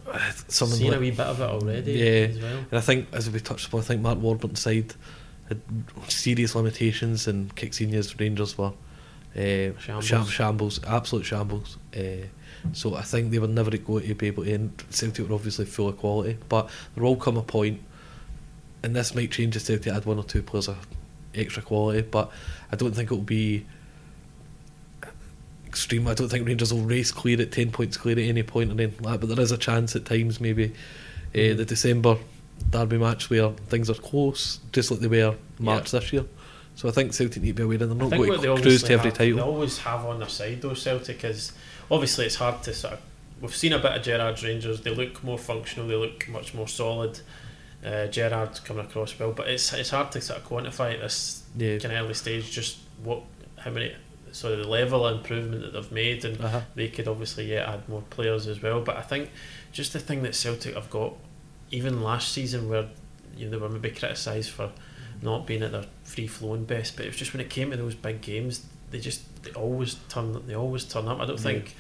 uh, 0.08 0.20
someone 0.48 0.78
seen 0.78 0.88
like, 0.90 0.98
a 0.98 1.00
wee 1.00 1.12
bit 1.12 1.20
of 1.22 1.42
it 1.42 1.50
already. 1.50 1.92
Yeah. 1.94 2.06
as 2.06 2.40
well. 2.40 2.58
and 2.58 2.74
I 2.74 2.82
think 2.82 3.08
as 3.12 3.30
we 3.30 3.40
touched 3.40 3.68
upon, 3.68 3.82
I 3.82 3.84
think 3.84 4.02
Mark 4.02 4.20
Warburton's 4.20 4.62
side 4.62 4.94
had 5.48 5.62
serious 6.08 6.56
limitations, 6.56 7.28
and 7.28 7.54
Caixinha's 7.56 8.20
Rangers 8.20 8.58
were 8.58 8.74
uh, 9.36 9.80
Shambles. 9.80 10.06
sham- 10.06 10.26
shambles, 10.26 10.80
absolute 10.86 11.26
shambles. 11.26 11.78
Uh, 11.96 12.28
so 12.74 12.96
I 12.96 13.02
think 13.02 13.32
they 13.32 13.40
were 13.40 13.48
never 13.48 13.76
going 13.78 14.08
to 14.08 14.16
be 14.16 14.28
able 14.28 14.44
to 14.46 14.52
end. 14.52 14.84
Celtic 14.90 15.28
were 15.28 15.36
obviously 15.36 15.66
full 15.66 15.90
of 15.90 15.98
quality, 15.98 16.38
but 16.48 16.70
there 16.96 17.04
will 17.04 17.10
all 17.10 17.16
come 17.16 17.38
a 17.38 17.44
point, 17.44 17.82
and 18.84 18.96
this 18.96 19.16
might 19.16 19.32
change 19.32 19.56
if 19.56 19.64
Celtic 19.64 19.94
add 19.94 20.06
one 20.06 20.18
or 20.18 20.24
two 20.24 20.44
players 20.44 20.68
of 20.68 20.88
extra 21.36 21.62
quality, 21.64 22.02
but 22.02 22.32
I 22.72 22.76
don't 22.76 22.94
think 22.94 23.12
it 23.12 23.14
will 23.14 23.22
be 23.22 23.66
extreme. 25.68 26.08
I 26.08 26.14
don't 26.14 26.30
think 26.30 26.48
Rangers 26.48 26.74
will 26.74 26.82
race 26.82 27.12
clear 27.12 27.40
at 27.42 27.52
10 27.52 27.72
points 27.72 27.98
clear 27.98 28.18
at 28.18 28.24
any 28.24 28.44
point 28.44 28.72
or 28.72 28.74
anything 28.74 29.04
like 29.04 29.20
that, 29.20 29.28
but 29.28 29.36
there 29.36 29.44
is 29.44 29.52
a 29.52 29.58
chance 29.58 29.96
at 29.96 30.06
times 30.06 30.42
maybe 30.42 30.74
uh, 31.36 31.54
the 31.54 31.66
December 31.66 32.18
derby 32.72 32.98
match 32.98 33.30
where 33.30 33.52
things 33.68 33.90
are 33.90 33.96
close, 33.96 34.60
just 34.72 34.92
like 34.92 35.00
they 35.00 35.08
were 35.08 35.36
March 35.60 35.92
this 35.92 36.12
year. 36.12 36.26
So 36.76 36.88
I 36.88 36.92
think 36.92 37.14
Celtic 37.14 37.44
need 37.44 37.50
to 37.50 37.54
be 37.56 37.64
aware 37.64 37.78
and 37.84 37.92
they're 37.92 38.10
not 38.10 38.18
going 38.18 38.42
to 38.42 38.62
cruise 38.62 38.84
to 38.84 38.94
every 38.94 39.10
have, 39.10 39.18
They 39.18 39.40
always 39.42 39.78
have 39.80 40.06
on 40.06 40.20
their 40.20 40.30
side 40.30 40.62
though. 40.62 40.74
Celtic 40.74 41.24
is 41.24 41.52
obviously 41.92 42.26
it's 42.26 42.36
hard 42.36 42.62
to 42.64 42.74
sort 42.74 42.94
of. 42.94 43.00
We've 43.42 43.56
seen 43.56 43.72
a 43.74 43.80
bit 43.80 43.94
of 43.94 44.04
Gerrard's 44.04 44.44
Rangers. 44.44 44.82
They 44.82 44.94
look 44.94 45.24
more 45.24 45.38
functional. 45.38 45.88
They 45.88 45.96
look 45.96 46.28
much 46.28 46.54
more 46.54 46.68
solid. 46.68 47.20
Uh, 47.86 48.08
Gerrard's 48.08 48.60
coming 48.60 48.86
across 48.86 49.18
well, 49.18 49.32
but 49.32 49.48
it's 49.48 49.72
it's 49.74 49.92
hard 49.92 50.12
to 50.12 50.20
sort 50.22 50.40
of 50.40 50.48
quantify 50.50 50.96
at 50.96 51.00
this 51.02 51.44
Yeah. 51.58 51.78
kind 51.78 51.94
of 51.96 52.04
early 52.06 52.14
stage 52.14 52.52
just 52.52 52.78
what 53.04 53.22
how 53.58 53.72
many 53.72 53.94
sort 54.34 54.54
of 54.54 54.60
the 54.60 54.68
level 54.68 55.06
of 55.08 55.18
improvement 55.18 55.62
that 55.62 55.72
they've 55.74 55.92
made 55.92 56.24
and 56.26 56.40
Uh-huh. 56.42 56.62
they 56.76 56.90
could 56.90 57.08
obviously 57.08 57.46
yeah 57.52 57.72
add 57.74 57.88
more 57.88 58.02
players 58.10 58.46
as 58.48 58.62
well. 58.62 58.82
But 58.82 58.98
I 58.98 59.02
think 59.02 59.30
just 59.72 59.94
the 59.94 60.00
thing 60.00 60.22
that 60.24 60.36
Celtic 60.36 60.76
have 60.76 60.90
got, 60.90 61.14
even 61.72 62.04
last 62.04 62.34
season 62.34 62.68
where 62.70 62.88
you 63.38 63.46
know, 63.46 63.52
they 63.52 63.58
were 63.58 63.70
maybe 63.70 63.90
criticised 63.92 64.50
for 64.52 64.72
not 65.22 65.48
being 65.48 65.64
at 65.64 65.72
their 65.72 65.86
free 66.04 66.28
flowing 66.28 66.66
best, 66.66 66.98
but 66.98 67.06
it 67.06 67.10
was 67.10 67.16
just 67.18 67.32
when 67.34 67.40
it 67.42 67.50
came 67.50 67.72
to 67.72 67.78
those 67.78 67.96
big 67.96 68.20
games, 68.22 68.66
they 68.92 69.00
just 69.00 69.22
they 69.44 69.52
always 69.52 69.96
turn 70.10 70.42
they 70.48 70.56
always 70.56 70.84
turn 70.86 71.08
up. 71.08 71.20
I 71.20 71.26
don't 71.26 71.38
Yeah. 71.38 71.44
think 71.44 71.76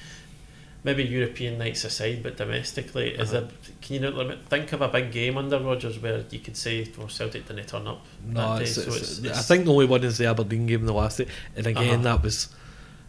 maybe 0.84 1.04
European 1.04 1.58
nights 1.58 1.84
aside, 1.84 2.24
but 2.24 2.38
domestically, 2.38 3.10
is 3.10 3.34
Uh-huh. 3.34 3.42
there 3.42 3.50
can 3.82 3.96
you 3.96 4.12
not 4.12 4.38
think 4.50 4.72
of 4.74 4.82
a 4.82 4.88
big 4.88 5.12
game 5.12 5.38
under 5.38 5.60
Rodgers 5.60 6.00
where 6.00 6.24
you 6.32 6.40
could 6.40 6.56
say 6.58 6.88
well 6.98 7.10
Celtic 7.10 7.48
didn't 7.48 7.68
turn 7.68 7.86
up 7.88 8.06
No, 8.26 8.34
that 8.54 8.58
day, 8.60 8.64
it's, 8.66 8.76
so 8.76 8.82
it's- 8.84 9.20
it's, 9.20 9.38
I 9.38 9.42
think 9.42 9.66
the 9.66 9.74
only 9.74 9.86
one 9.86 10.04
is 10.04 10.18
the 10.18 10.26
Aberdeen 10.28 10.68
game 10.68 10.86
the 10.86 10.94
last 10.94 11.18
day, 11.18 11.28
and 11.56 11.68
again 11.68 11.96
Uh-huh. 11.96 12.04
that 12.04 12.24
was 12.24 12.50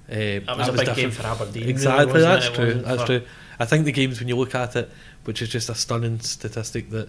Uh, 0.08 0.40
That 0.44 0.58
was 0.58 0.66
a 0.68 0.72
big 0.72 0.96
game 0.96 1.12
for 1.12 1.24
Aberdeen. 1.24 1.68
Exactly, 1.68 2.20
that's 2.20 2.46
It 2.46 2.54
true. 2.54 2.64
wasn't 2.64 2.84
That's 2.84 3.00
for- 3.02 3.06
true. 3.06 3.22
I 3.60 3.64
think 3.64 3.84
the 3.84 3.92
games 3.92 4.18
when 4.18 4.26
you 4.26 4.34
look 4.36 4.56
at 4.56 4.74
it, 4.74 4.90
which 5.22 5.40
is 5.40 5.48
just 5.48 5.68
a 5.68 5.74
stunning 5.76 6.18
statistic 6.18 6.90
that 6.90 7.08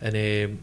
in 0.00 0.44
um, 0.52 0.58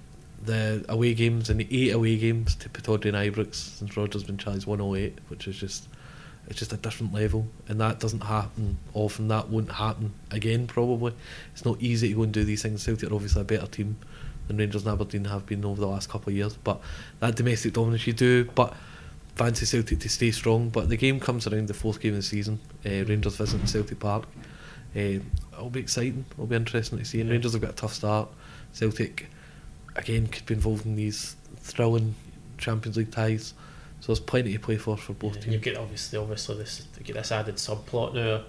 the 0.45 0.85
away 0.87 1.13
games 1.13 1.49
in 1.49 1.57
the 1.57 1.67
eight 1.69 1.91
away 1.91 2.15
games 2.15 2.55
to 2.55 2.69
Pittodrie 2.69 3.13
and 3.13 3.17
Ibrox 3.17 3.55
since 3.79 3.97
Rodgers 3.97 4.23
been 4.23 4.37
charged 4.37 4.65
108, 4.65 5.19
which 5.27 5.45
is 5.45 5.57
just 5.57 5.89
it's 6.47 6.59
just 6.59 6.73
a 6.73 6.77
different 6.77 7.13
level, 7.13 7.47
and 7.67 7.79
that 7.79 7.99
doesn't 7.99 8.21
happen 8.21 8.77
often. 8.93 9.27
That 9.29 9.49
won't 9.49 9.71
happen 9.71 10.13
again, 10.31 10.67
probably. 10.67 11.13
It's 11.53 11.65
not 11.65 11.81
easy 11.81 12.09
to 12.09 12.15
go 12.15 12.23
and 12.23 12.33
do 12.33 12.43
these 12.43 12.61
things. 12.61 12.83
Celtic 12.83 13.09
are 13.09 13.13
obviously 13.13 13.41
a 13.41 13.45
better 13.45 13.67
team 13.67 13.97
than 14.47 14.57
Rangers 14.57 14.85
and 14.85 14.91
Aberdeen 14.91 15.25
have 15.25 15.45
been 15.45 15.63
over 15.63 15.79
the 15.79 15.87
last 15.87 16.09
couple 16.09 16.31
of 16.31 16.35
years, 16.35 16.57
but 16.63 16.81
that 17.19 17.35
domestic 17.35 17.73
dominance 17.73 18.05
you 18.05 18.13
do, 18.13 18.45
but 18.55 18.75
fancy 19.35 19.65
Celtic 19.65 19.99
to 19.99 20.09
stay 20.09 20.31
strong. 20.31 20.69
But 20.69 20.89
the 20.89 20.97
game 20.97 21.19
comes 21.19 21.47
around 21.47 21.67
the 21.67 21.73
fourth 21.73 21.99
game 21.99 22.11
of 22.11 22.17
the 22.17 22.23
season. 22.23 22.59
Uh, 22.85 23.05
Rangers 23.05 23.37
visit 23.37 23.67
Celtic 23.67 23.99
Park. 23.99 24.25
Uh, 24.95 25.19
it'll 25.53 25.69
be 25.71 25.79
exciting. 25.79 26.25
It'll 26.31 26.45
be 26.45 26.55
interesting 26.55 26.99
to 26.99 27.05
see. 27.05 27.21
And 27.21 27.29
Rangers 27.29 27.53
have 27.53 27.61
got 27.61 27.71
a 27.71 27.75
tough 27.75 27.93
start. 27.93 28.29
Celtic 28.73 29.27
again 29.95 30.27
could 30.27 30.45
be 30.45 30.53
involved 30.53 30.85
in 30.85 30.95
these 30.95 31.35
thrilling 31.57 32.15
Champions 32.57 32.97
League 32.97 33.11
ties. 33.11 33.53
So 34.03 34.07
there's 34.11 34.19
plenty 34.19 34.51
to 34.51 34.59
play 34.59 34.75
for 34.75 34.97
for 34.97 35.13
both 35.13 35.35
teams. 35.39 35.47
you 35.47 35.59
get 35.59 35.77
obviously, 35.77 36.19
obviously 36.19 36.57
this 36.57 36.85
get 37.03 37.13
this 37.15 37.31
added 37.31 37.55
subplot 37.55 38.13
now 38.13 38.41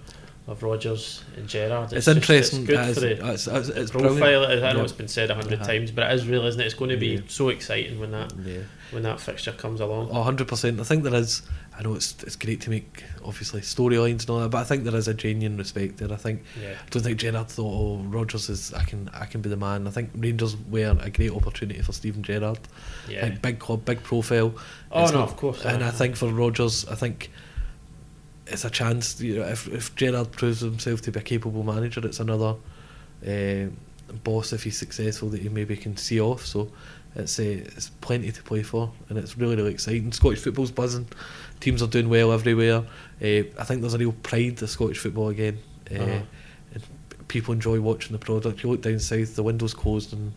of 0.47 0.61
Rodgers 0.61 1.23
and 1.37 1.47
Gerrard. 1.47 1.93
It's, 1.93 2.05
just- 2.05 2.17
interesting. 2.17 2.59
It's 2.63 2.67
good 2.69 2.89
is- 2.89 2.93
for 2.95 2.99
the 2.99 3.31
it's, 3.33 3.47
it's, 3.47 3.69
it's 3.69 3.91
profile. 3.91 4.15
brilliant. 4.17 4.63
I 4.65 4.73
know 4.73 4.83
it's 4.83 4.91
been 4.91 5.07
said 5.07 5.31
a 5.31 5.33
100 5.33 5.55
Uh-huh. 5.61 5.65
times, 5.71 5.91
but 5.91 6.11
it 6.11 6.13
is 6.15 6.27
real, 6.27 6.45
isn't 6.45 6.59
it? 6.59 6.65
It's 6.65 6.73
going 6.75 6.91
to 6.91 6.97
be 6.97 7.07
Yeah. 7.07 7.19
so 7.29 7.47
exciting 7.47 8.01
when 8.01 8.11
that 8.11 8.33
Yeah. 8.43 8.59
when 8.91 9.03
that 9.03 9.21
fixture 9.21 9.53
comes 9.53 9.79
along. 9.79 10.09
Oh, 10.11 10.23
100%. 10.23 10.79
I 10.81 10.83
think 10.83 11.03
there 11.03 11.15
is. 11.15 11.41
I 11.77 11.83
know 11.83 11.93
it's 11.95 12.15
it's 12.23 12.35
great 12.37 12.61
to 12.61 12.69
make 12.69 13.03
obviously 13.23 13.59
storylines 13.61 14.21
and 14.21 14.29
all 14.29 14.39
that, 14.39 14.49
but 14.49 14.59
I 14.59 14.63
think 14.63 14.85
there 14.85 14.95
is 14.95 15.07
a 15.09 15.13
genuine 15.13 15.57
respect 15.57 15.97
there. 15.97 16.11
I 16.11 16.15
think 16.15 16.43
Yeah. 16.61 16.71
I 16.71 16.89
don't 16.89 17.03
think 17.03 17.19
Gerrard 17.19 17.49
thought, 17.49 17.73
"Oh, 17.73 17.97
Rodgers 18.07 18.49
is 18.49 18.73
I 18.73 18.83
can 18.85 19.09
I 19.13 19.25
can 19.25 19.41
be 19.41 19.49
the 19.49 19.57
man." 19.57 19.85
I 19.87 19.91
think 19.91 20.11
Rangers 20.15 20.55
were 20.71 20.95
a 21.01 21.09
great 21.09 21.31
opportunity 21.31 21.81
for 21.81 21.91
Stephen 21.91 22.23
Gerrard. 22.23 22.59
Yeah. 23.09 23.23
Like 23.23 23.41
big 23.41 23.59
club, 23.59 23.83
big 23.83 24.03
profile. 24.03 24.53
Oh, 24.91 25.03
It's 25.03 25.11
no, 25.11 25.19
of 25.23 25.35
course, 25.35 25.65
And 25.65 25.83
aye. 25.83 25.87
I 25.89 25.91
think 25.91 26.15
for 26.15 26.29
Rodgers, 26.31 26.85
I 26.87 26.95
think 26.95 27.29
it's 28.47 28.63
a 28.63 28.69
chance. 28.69 29.19
You 29.19 29.39
know, 29.39 29.45
if 29.47 29.67
if 29.67 29.95
Gerrard 29.95 30.31
proves 30.31 30.61
himself 30.61 31.01
to 31.01 31.11
be 31.11 31.19
a 31.19 31.23
capable 31.23 31.63
manager, 31.63 32.05
it's 32.05 32.19
another 32.21 32.55
uh, 33.27 33.65
boss 34.23 34.53
if 34.53 34.63
he's 34.63 34.77
successful 34.77 35.29
that 35.29 35.41
he 35.41 35.49
maybe 35.49 35.75
can 35.75 35.97
see 35.97 36.21
off. 36.21 36.45
So 36.45 36.71
it's 37.15 37.39
uh, 37.39 37.43
it's 37.43 37.89
plenty 38.01 38.31
to 38.31 38.43
play 38.43 38.63
for, 38.63 38.91
and 39.09 39.17
it's 39.17 39.37
really 39.37 39.55
really 39.55 39.71
exciting. 39.71 40.11
Scottish 40.11 40.39
football's 40.39 40.71
buzzing. 40.71 41.07
Teams 41.59 41.81
are 41.81 41.87
doing 41.87 42.09
well 42.09 42.31
everywhere. 42.31 42.83
Uh, 43.21 43.43
I 43.59 43.63
think 43.63 43.81
there's 43.81 43.93
a 43.93 43.97
real 43.97 44.11
pride 44.23 44.57
to 44.57 44.67
Scottish 44.67 44.99
football 44.99 45.29
again. 45.29 45.57
Uh, 45.91 45.95
Uh-huh. 45.95 46.21
and 46.73 46.83
people 47.27 47.53
enjoy 47.53 47.79
watching 47.79 48.11
the 48.11 48.19
product. 48.19 48.63
You 48.63 48.71
look 48.71 48.81
down 48.81 48.99
south, 48.99 49.35
the 49.35 49.43
window's 49.43 49.73
closed 49.73 50.13
in 50.13 50.33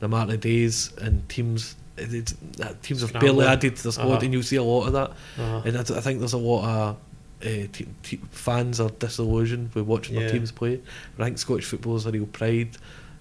the 0.00 0.08
matter 0.08 0.34
of 0.34 0.40
days, 0.40 0.92
and 1.00 1.28
teams 1.28 1.76
it's, 1.98 2.34
uh, 2.60 2.72
teams 2.82 3.02
have 3.02 3.12
barely 3.12 3.44
added 3.46 3.76
to 3.76 3.82
the 3.82 3.92
squad, 3.92 4.06
Uh-huh. 4.06 4.20
and 4.24 4.32
you'll 4.32 4.42
see 4.42 4.56
a 4.56 4.62
lot 4.62 4.86
of 4.86 4.92
that. 4.94 5.10
Uh-huh. 5.38 5.62
And 5.66 5.76
I, 5.76 5.80
I 5.80 6.00
think 6.00 6.20
there's 6.20 6.32
a 6.32 6.38
lot 6.38 6.64
of 6.64 6.96
uh, 7.42 7.66
te- 7.72 7.86
te- 8.02 8.20
fans 8.30 8.80
are 8.80 8.88
disillusioned 8.90 9.74
with 9.74 9.84
watching 9.84 10.14
Yeah. 10.14 10.22
their 10.22 10.30
teams 10.30 10.52
play. 10.52 10.80
But 11.16 11.22
I 11.22 11.26
think 11.26 11.38
Scottish 11.38 11.64
football 11.66 11.96
is 11.96 12.06
a 12.06 12.10
real 12.12 12.26
pride 12.26 12.76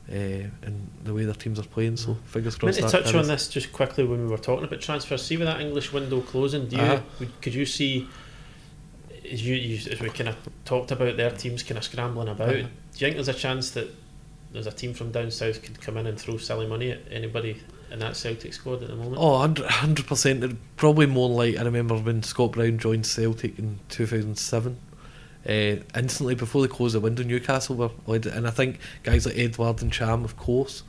uh, 0.10 0.14
in 0.16 0.90
the 1.04 1.14
way 1.14 1.24
their 1.26 1.34
teams 1.36 1.60
are 1.60 1.64
playing. 1.64 1.98
So 1.98 2.16
fingers 2.26 2.58
I 2.62 2.66
meant 2.66 2.78
crossed. 2.80 2.96
to 2.96 3.02
touch 3.04 3.14
on 3.16 3.28
this 3.28 3.48
just 3.48 3.72
quickly 3.74 4.04
when 4.06 4.24
we 4.26 4.32
were 4.32 4.38
talking 4.38 4.66
about 4.66 4.82
transfers. 4.82 5.24
See 5.24 5.38
with 5.38 5.48
that 5.48 5.62
English 5.62 5.92
window 5.94 6.22
closing, 6.22 6.68
do 6.68 6.76
you 6.78 6.82
Uh-huh. 6.82 7.26
could 7.42 7.54
you 7.54 7.66
see 7.66 8.08
as 9.32 9.46
you, 9.46 9.56
you 9.56 9.92
as 9.92 10.00
we 10.00 10.10
kind 10.10 10.30
of 10.30 10.36
talked 10.66 10.92
about 10.92 11.18
their 11.18 11.32
teams 11.32 11.64
kind 11.64 11.78
of 11.78 11.84
scrambling 11.84 12.28
about? 12.28 12.50
Uh-huh. 12.50 12.58
Do 12.58 13.06
you 13.06 13.08
think 13.08 13.16
there's 13.16 13.28
a 13.28 13.34
chance 13.34 13.72
that 13.72 13.88
there's 14.52 14.68
a 14.68 14.72
team 14.72 14.94
from 14.94 15.12
down 15.12 15.32
south 15.32 15.62
could 15.64 15.80
come 15.80 15.96
in 15.98 16.08
and 16.08 16.20
throw 16.20 16.38
silly 16.38 16.68
money 16.68 16.92
at 16.92 17.00
anybody 17.10 17.62
in 17.90 18.00
that 18.00 18.18
Celtic 18.18 18.54
squad 18.54 18.82
at 18.84 18.90
the 18.90 18.96
moment? 18.96 19.16
Oh, 19.18 19.40
100 19.40 20.06
percent. 20.08 20.58
Probably 20.76 21.06
more 21.06 21.30
like 21.30 21.58
I 21.58 21.62
remember 21.64 21.96
when 21.96 22.22
Scott 22.24 22.52
Brown 22.54 22.78
joined 22.78 23.06
Celtic 23.06 23.58
in 23.58 23.80
two 23.88 24.06
thousand 24.06 24.38
seven. 24.38 24.78
Uh, 25.48 25.78
instantly 25.96 26.36
before 26.36 26.62
they 26.62 26.68
closed 26.68 26.96
the 26.96 27.00
window, 27.00 27.24
Newcastle 27.24 27.76
were 27.76 27.90
led, 28.06 28.26
and 28.26 28.48
I 28.48 28.52
think 28.52 28.80
guys 29.04 29.26
like 29.26 29.38
Edouard 29.38 29.82
and 29.82 29.92
Cham, 29.92 30.24
of 30.24 30.38
course, 30.38 30.84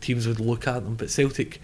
teams 0.00 0.26
would 0.26 0.40
look 0.40 0.66
at 0.66 0.84
them. 0.84 0.94
But 0.94 1.10
Celtic, 1.10 1.60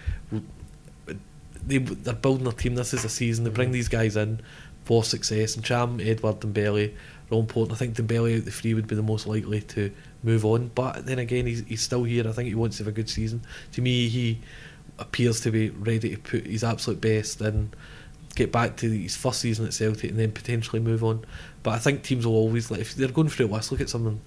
they 1.66 1.78
they're 1.78 2.12
building 2.14 2.44
their 2.44 2.52
team. 2.52 2.74
This 2.74 2.92
is 2.92 3.04
a 3.04 3.08
season. 3.08 3.44
They 3.44 3.50
bring 3.50 3.72
these 3.72 3.88
guys 3.88 4.16
in 4.16 4.40
for 4.84 5.02
success, 5.02 5.56
and 5.56 5.64
Cham, 5.64 6.00
Edouard, 6.00 6.40
Dembele 6.40 6.92
are 7.30 7.34
all 7.34 7.40
important. 7.40 7.72
I 7.72 7.78
think 7.78 7.96
Dembele 7.96 8.38
out 8.38 8.44
the 8.44 8.50
free 8.50 8.74
would 8.74 8.86
be 8.86 8.94
the 8.94 9.02
most 9.02 9.26
likely 9.26 9.62
to 9.62 9.90
move 10.22 10.44
on. 10.44 10.70
But 10.74 11.06
then 11.06 11.18
again, 11.18 11.46
he's 11.46 11.64
he's 11.66 11.80
still 11.82 12.04
here. 12.04 12.28
I 12.28 12.32
think 12.32 12.48
he 12.48 12.54
wants 12.54 12.76
to 12.76 12.84
have 12.84 12.92
a 12.92 12.96
good 12.96 13.08
season. 13.08 13.42
To 13.72 13.82
me, 13.82 14.08
he 14.08 14.40
appears 14.98 15.40
to 15.40 15.50
be 15.50 15.70
ready 15.70 16.10
to 16.10 16.18
put 16.18 16.46
his 16.46 16.62
absolute 16.62 17.00
best 17.00 17.40
and 17.40 17.74
get 18.34 18.50
back 18.52 18.76
to 18.78 18.90
his 18.90 19.16
first 19.16 19.40
season 19.40 19.64
at 19.66 19.72
Celtic 19.74 20.10
and 20.10 20.18
then 20.18 20.32
potentially 20.32 20.80
move 20.80 21.04
on. 21.04 21.24
But 21.62 21.72
I 21.72 21.78
think 21.78 22.02
teams 22.02 22.26
will 22.26 22.34
always 22.34 22.70
like 22.70 22.80
if 22.80 22.94
they're 22.94 23.08
going 23.08 23.28
through 23.28 23.46
a 23.46 23.48
Let's 23.48 23.70
look 23.72 23.80
at 23.80 23.88
someone 23.88 24.20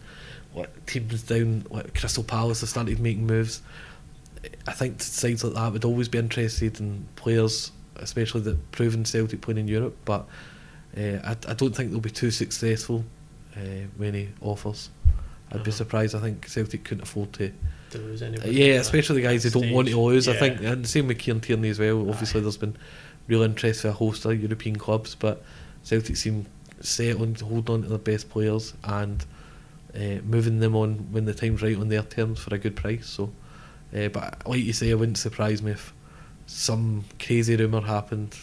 like 0.55 0.85
teams 0.85 1.23
down 1.23 1.65
like 1.69 1.97
Crystal 1.97 2.23
Palace 2.23 2.61
have 2.61 2.69
started 2.69 2.99
making 2.99 3.27
moves. 3.27 3.61
I 4.67 4.71
think 4.71 5.01
sides 5.01 5.43
like 5.43 5.53
that 5.53 5.73
would 5.73 5.85
always 5.85 6.07
be 6.07 6.17
interested 6.19 6.79
in 6.79 7.05
players, 7.15 7.71
especially 7.97 8.41
the 8.41 8.55
proven 8.71 9.03
Celtic 9.05 9.41
playing 9.41 9.59
in 9.59 9.67
Europe. 9.67 9.95
But 10.05 10.25
uh, 10.97 11.19
I, 11.23 11.31
I 11.47 11.53
don't 11.53 11.75
think 11.75 11.91
they'll 11.91 11.99
be 11.99 12.09
too 12.09 12.31
successful 12.31 13.03
uh, 13.55 13.59
when 13.97 14.13
he 14.13 14.29
offers. 14.41 14.89
I'd 15.51 15.63
be 15.63 15.69
Uh-huh. 15.69 15.77
surprised. 15.77 16.15
I 16.15 16.19
think 16.19 16.47
Celtic 16.47 16.83
couldn't 16.83 17.03
afford 17.03 17.33
to 17.33 17.51
To 17.91 17.97
lose 17.99 18.21
uh, 18.21 18.31
yeah, 18.45 18.75
especially 18.75 19.21
the 19.21 19.27
guys 19.27 19.43
who 19.43 19.49
don't 19.49 19.71
want 19.71 19.87
to 19.89 19.99
lose. 19.99 20.27
I 20.27 20.33
think, 20.33 20.61
and 20.61 20.83
the 20.83 20.87
same 20.89 21.07
with 21.07 21.19
Kieran 21.19 21.39
Tierney 21.41 21.69
as 21.69 21.79
well. 21.79 22.09
Obviously, 22.09 22.39
Aye. 22.39 22.43
there's 22.43 22.57
been 22.57 22.75
real 23.27 23.41
interest 23.41 23.81
for 23.81 23.89
a 23.89 23.93
host 23.93 24.25
of 24.25 24.41
European 24.41 24.77
clubs, 24.77 25.15
but 25.15 25.43
Celtic 25.83 26.17
seem 26.17 26.45
set 26.79 27.15
on 27.15 27.35
holding 27.35 27.75
on 27.75 27.81
to 27.83 27.89
their 27.89 27.97
best 27.97 28.29
players 28.29 28.73
and 28.83 29.25
uh, 29.95 30.21
moving 30.23 30.59
them 30.59 30.75
on 30.75 31.11
when 31.11 31.25
the 31.25 31.33
time's 31.33 31.61
right 31.61 31.77
on 31.77 31.89
their 31.89 32.03
terms 32.03 32.39
for 32.39 32.53
a 32.53 32.57
good 32.57 32.75
price. 32.75 33.07
So, 33.07 33.31
uh, 33.95 34.09
but 34.09 34.47
like 34.47 34.63
you 34.63 34.73
say, 34.73 34.89
it 34.89 34.95
wouldn't 34.95 35.17
surprise 35.17 35.61
me 35.61 35.71
if 35.71 35.93
some 36.45 37.03
crazy 37.19 37.55
rumour 37.55 37.81
happened 37.81 38.35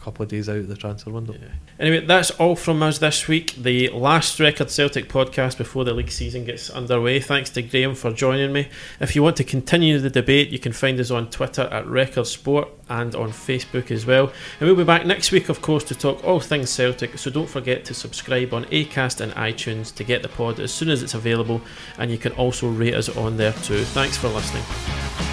couple 0.00 0.22
of 0.22 0.28
days 0.28 0.48
out 0.48 0.56
of 0.56 0.68
the 0.68 0.76
transfer 0.76 1.10
window. 1.10 1.34
Yeah. 1.34 1.48
Anyway, 1.78 2.06
that's 2.06 2.30
all 2.32 2.56
from 2.56 2.82
us 2.82 2.98
this 2.98 3.28
week. 3.28 3.54
The 3.54 3.88
last 3.90 4.40
Record 4.40 4.70
Celtic 4.70 5.08
podcast 5.08 5.58
before 5.58 5.84
the 5.84 5.92
league 5.92 6.10
season 6.10 6.44
gets 6.44 6.70
underway. 6.70 7.20
Thanks 7.20 7.50
to 7.50 7.62
Graham 7.62 7.94
for 7.94 8.12
joining 8.12 8.52
me. 8.52 8.68
If 9.00 9.14
you 9.14 9.22
want 9.22 9.36
to 9.36 9.44
continue 9.44 9.98
the 9.98 10.10
debate, 10.10 10.48
you 10.48 10.58
can 10.58 10.72
find 10.72 10.98
us 11.00 11.10
on 11.10 11.30
Twitter 11.30 11.62
at 11.62 11.86
Record 11.86 12.26
Sport 12.26 12.68
and 12.88 13.14
on 13.14 13.30
Facebook 13.30 13.90
as 13.90 14.04
well. 14.06 14.32
And 14.58 14.68
we'll 14.68 14.76
be 14.76 14.84
back 14.84 15.06
next 15.06 15.32
week, 15.32 15.48
of 15.48 15.62
course, 15.62 15.84
to 15.84 15.94
talk 15.94 16.24
all 16.24 16.40
things 16.40 16.70
Celtic. 16.70 17.18
So 17.18 17.30
don't 17.30 17.48
forget 17.48 17.84
to 17.86 17.94
subscribe 17.94 18.52
on 18.52 18.64
Acast 18.66 19.20
and 19.20 19.32
iTunes 19.32 19.94
to 19.94 20.04
get 20.04 20.22
the 20.22 20.28
pod 20.28 20.60
as 20.60 20.72
soon 20.72 20.90
as 20.90 21.02
it's 21.02 21.14
available. 21.14 21.60
And 21.98 22.10
you 22.10 22.18
can 22.18 22.32
also 22.32 22.68
rate 22.68 22.94
us 22.94 23.08
on 23.16 23.36
there 23.36 23.52
too. 23.52 23.84
Thanks 23.84 24.16
for 24.16 24.28
listening. 24.28 25.29